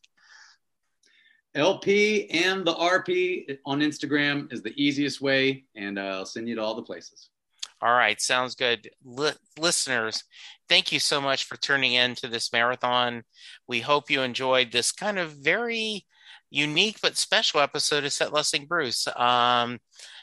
LP 1.53 2.29
and 2.29 2.65
the 2.65 2.73
RP 2.73 3.57
on 3.65 3.81
Instagram 3.81 4.51
is 4.53 4.61
the 4.61 4.73
easiest 4.81 5.19
way, 5.19 5.65
and 5.75 5.99
uh, 5.99 6.03
I'll 6.03 6.25
send 6.25 6.47
you 6.47 6.55
to 6.55 6.61
all 6.61 6.75
the 6.75 6.81
places. 6.81 7.29
All 7.81 7.93
right, 7.93 8.21
sounds 8.21 8.55
good. 8.55 8.89
L- 9.17 9.33
listeners, 9.59 10.23
thank 10.69 10.91
you 10.91 10.99
so 10.99 11.19
much 11.19 11.45
for 11.45 11.57
tuning 11.57 11.93
in 11.93 12.15
to 12.15 12.27
this 12.27 12.53
marathon. 12.53 13.23
We 13.67 13.81
hope 13.81 14.09
you 14.09 14.21
enjoyed 14.21 14.71
this 14.71 14.91
kind 14.91 15.19
of 15.19 15.31
very 15.31 16.05
unique 16.51 16.99
but 17.01 17.17
special 17.17 17.59
episode 17.59 18.05
of 18.05 18.13
Set 18.13 18.31
Lusting 18.31 18.65
Bruce. 18.65 19.07
Um, 19.15 19.79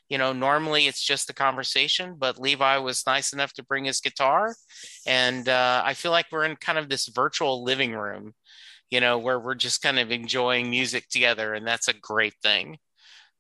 you 0.09 0.17
know, 0.17 0.33
normally 0.33 0.87
it's 0.87 1.03
just 1.03 1.31
a 1.31 1.35
conversation, 1.35 2.17
but 2.19 2.41
Levi 2.41 2.79
was 2.79 3.07
nice 3.07 3.33
enough 3.33 3.53
to 3.55 3.65
bring 3.65 3.85
his 3.85 4.01
guitar. 4.01 4.55
And 5.07 5.49
uh, 5.49 5.83
I 5.85 5.95
feel 5.95 6.13
like 6.13 6.27
we're 6.33 6.45
in 6.45 6.57
kind 6.57 6.79
of 6.79 6.89
this 6.89 7.09
virtual 7.09 7.63
living 7.63 7.93
room, 7.93 8.35
you 8.91 9.01
know, 9.01 9.19
where 9.19 9.39
we're 9.39 9.55
just 9.55 9.83
kind 9.83 9.99
of 9.99 10.11
enjoying 10.11 10.71
music 10.71 11.09
together. 11.09 11.55
And 11.55 11.67
that's 11.67 11.89
a 11.89 11.93
great 11.93 12.35
thing. 12.43 12.79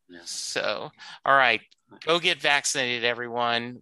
Yes. 0.09 0.31
So, 0.31 0.91
all 1.25 1.37
right, 1.37 1.61
go 2.05 2.19
get 2.19 2.41
vaccinated, 2.41 3.05
everyone. 3.05 3.81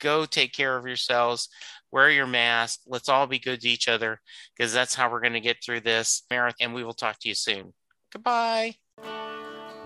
Go 0.00 0.24
take 0.24 0.52
care 0.52 0.76
of 0.76 0.86
yourselves. 0.86 1.48
Wear 1.92 2.10
your 2.10 2.26
mask. 2.26 2.80
Let's 2.86 3.08
all 3.08 3.28
be 3.28 3.38
good 3.38 3.60
to 3.60 3.68
each 3.68 3.88
other 3.88 4.20
because 4.56 4.72
that's 4.72 4.94
how 4.94 5.10
we're 5.10 5.20
going 5.20 5.34
to 5.34 5.40
get 5.40 5.58
through 5.64 5.80
this 5.80 6.24
marathon. 6.30 6.56
And 6.60 6.74
we 6.74 6.84
will 6.84 6.94
talk 6.94 7.18
to 7.20 7.28
you 7.28 7.34
soon. 7.34 7.72
Goodbye. 8.12 8.74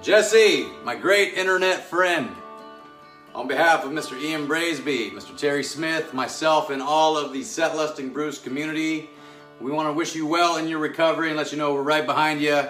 Jesse, 0.01 0.69
my 0.85 0.95
great 0.95 1.35
internet 1.35 1.83
friend. 1.83 2.31
On 3.35 3.49
behalf 3.49 3.85
of 3.85 3.91
Mr. 3.91 4.21
Ian 4.21 4.47
Braisby, 4.47 5.11
Mr. 5.11 5.37
Terry 5.37 5.65
Smith, 5.65 6.15
myself, 6.15 6.71
and 6.71 6.81
all 6.81 7.19
of 7.19 7.33
the 7.33 7.43
Set 7.43 7.77
Lusting 7.77 8.11
Bruce 8.11 8.39
community, 8.39 9.11
we 9.61 9.73
want 9.73 9.89
to 9.89 9.93
wish 9.93 10.15
you 10.15 10.25
well 10.25 10.57
in 10.57 10.69
your 10.69 10.79
recovery 10.79 11.29
and 11.29 11.37
let 11.37 11.51
you 11.51 11.59
know 11.59 11.75
we're 11.75 11.83
right 11.83 12.07
behind 12.07 12.41
you. 12.41 12.63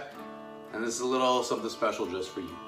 And 0.73 0.83
this 0.83 0.95
is 0.95 1.01
a 1.01 1.07
little 1.07 1.43
something 1.43 1.69
special 1.69 2.07
just 2.07 2.31
for 2.31 2.41
you. 2.41 2.68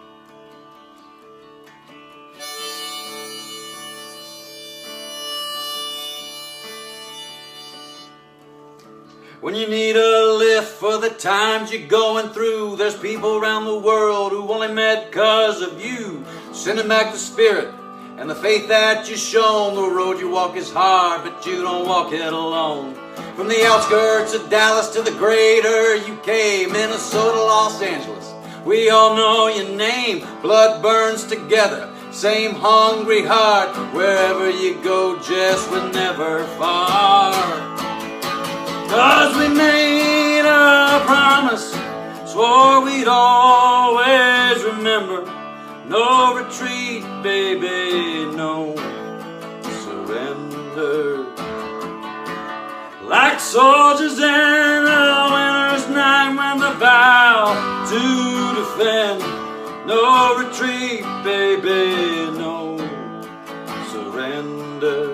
When 9.40 9.54
you 9.54 9.66
need 9.68 9.96
a 9.96 10.34
lift 10.34 10.68
for 10.68 10.98
the 10.98 11.08
times 11.08 11.72
you're 11.72 11.88
going 11.88 12.28
through, 12.28 12.76
there's 12.76 12.94
people 12.94 13.36
around 13.36 13.64
the 13.64 13.78
world 13.78 14.32
who 14.32 14.52
only 14.52 14.68
met 14.68 15.12
cause 15.12 15.62
of 15.62 15.82
you. 15.82 16.22
Sending 16.52 16.88
back 16.88 17.10
the 17.10 17.18
spirit 17.18 17.72
and 18.18 18.28
the 18.28 18.34
faith 18.34 18.68
that 18.68 19.08
you've 19.08 19.18
shown. 19.18 19.76
The 19.76 19.88
road 19.88 20.20
you 20.20 20.28
walk 20.28 20.56
is 20.56 20.70
hard, 20.70 21.24
but 21.24 21.46
you 21.46 21.62
don't 21.62 21.88
walk 21.88 22.12
it 22.12 22.20
alone. 22.20 22.94
From 23.34 23.48
the 23.48 23.64
outskirts 23.64 24.34
of 24.34 24.50
Dallas 24.50 24.90
to 24.90 25.00
the 25.00 25.12
greater 25.12 25.94
UK, 25.96 26.70
Minnesota, 26.70 27.40
Los 27.40 27.80
Angeles, 27.80 28.34
we 28.66 28.90
all 28.90 29.16
know 29.16 29.46
your 29.46 29.74
name. 29.74 30.26
Blood 30.42 30.82
burns 30.82 31.24
together, 31.24 31.90
same 32.10 32.52
hungry 32.56 33.24
heart. 33.24 33.74
Wherever 33.94 34.50
you 34.50 34.74
go, 34.84 35.18
Jess, 35.18 35.66
we're 35.70 35.90
never 35.92 36.44
far. 36.58 37.70
Cause 38.90 39.36
we 39.36 39.46
made 39.54 40.40
a 40.40 41.00
promise, 41.06 41.70
swore 42.26 42.84
we'd 42.84 43.06
always 43.06 44.64
remember. 44.64 45.24
No 45.86 46.34
retreat, 46.34 47.04
baby, 47.22 48.24
no 48.34 48.74
surrender. 49.84 51.24
Like 53.04 53.38
soldiers 53.38 54.18
in 54.18 54.24
a 54.24 55.28
winter's 55.34 55.88
night 55.90 56.34
when 56.36 56.58
they 56.58 56.74
vow 56.80 57.54
to 57.90 58.02
defend. 58.58 59.20
No 59.86 60.36
retreat, 60.36 61.04
baby, 61.22 62.36
no 62.36 62.76
surrender. 63.92 65.09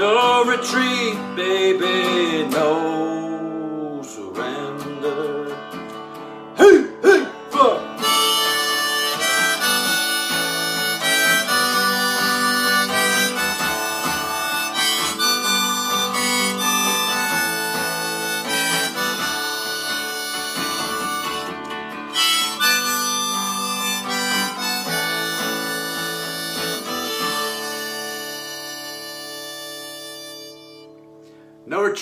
No 0.00 0.44
retreat, 0.46 1.14
baby, 1.36 2.48
no 2.48 3.29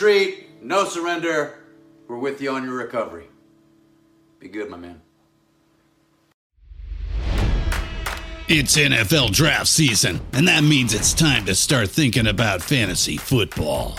retreat, 0.01 0.63
no 0.63 0.85
surrender. 0.85 1.59
We're 2.07 2.19
with 2.19 2.41
you 2.41 2.53
on 2.53 2.63
your 2.63 2.75
recovery. 2.75 3.27
Be 4.39 4.49
good, 4.49 4.71
my 4.71 4.77
man. 4.77 5.03
It's 8.47 8.77
NFL 8.77 9.33
draft 9.33 9.67
season, 9.67 10.21
and 10.33 10.47
that 10.47 10.63
means 10.63 10.95
it's 10.95 11.13
time 11.13 11.45
to 11.47 11.55
start 11.55 11.91
thinking 11.91 12.29
about 12.29 12.63
fantasy 12.63 13.17
football. 13.17 13.99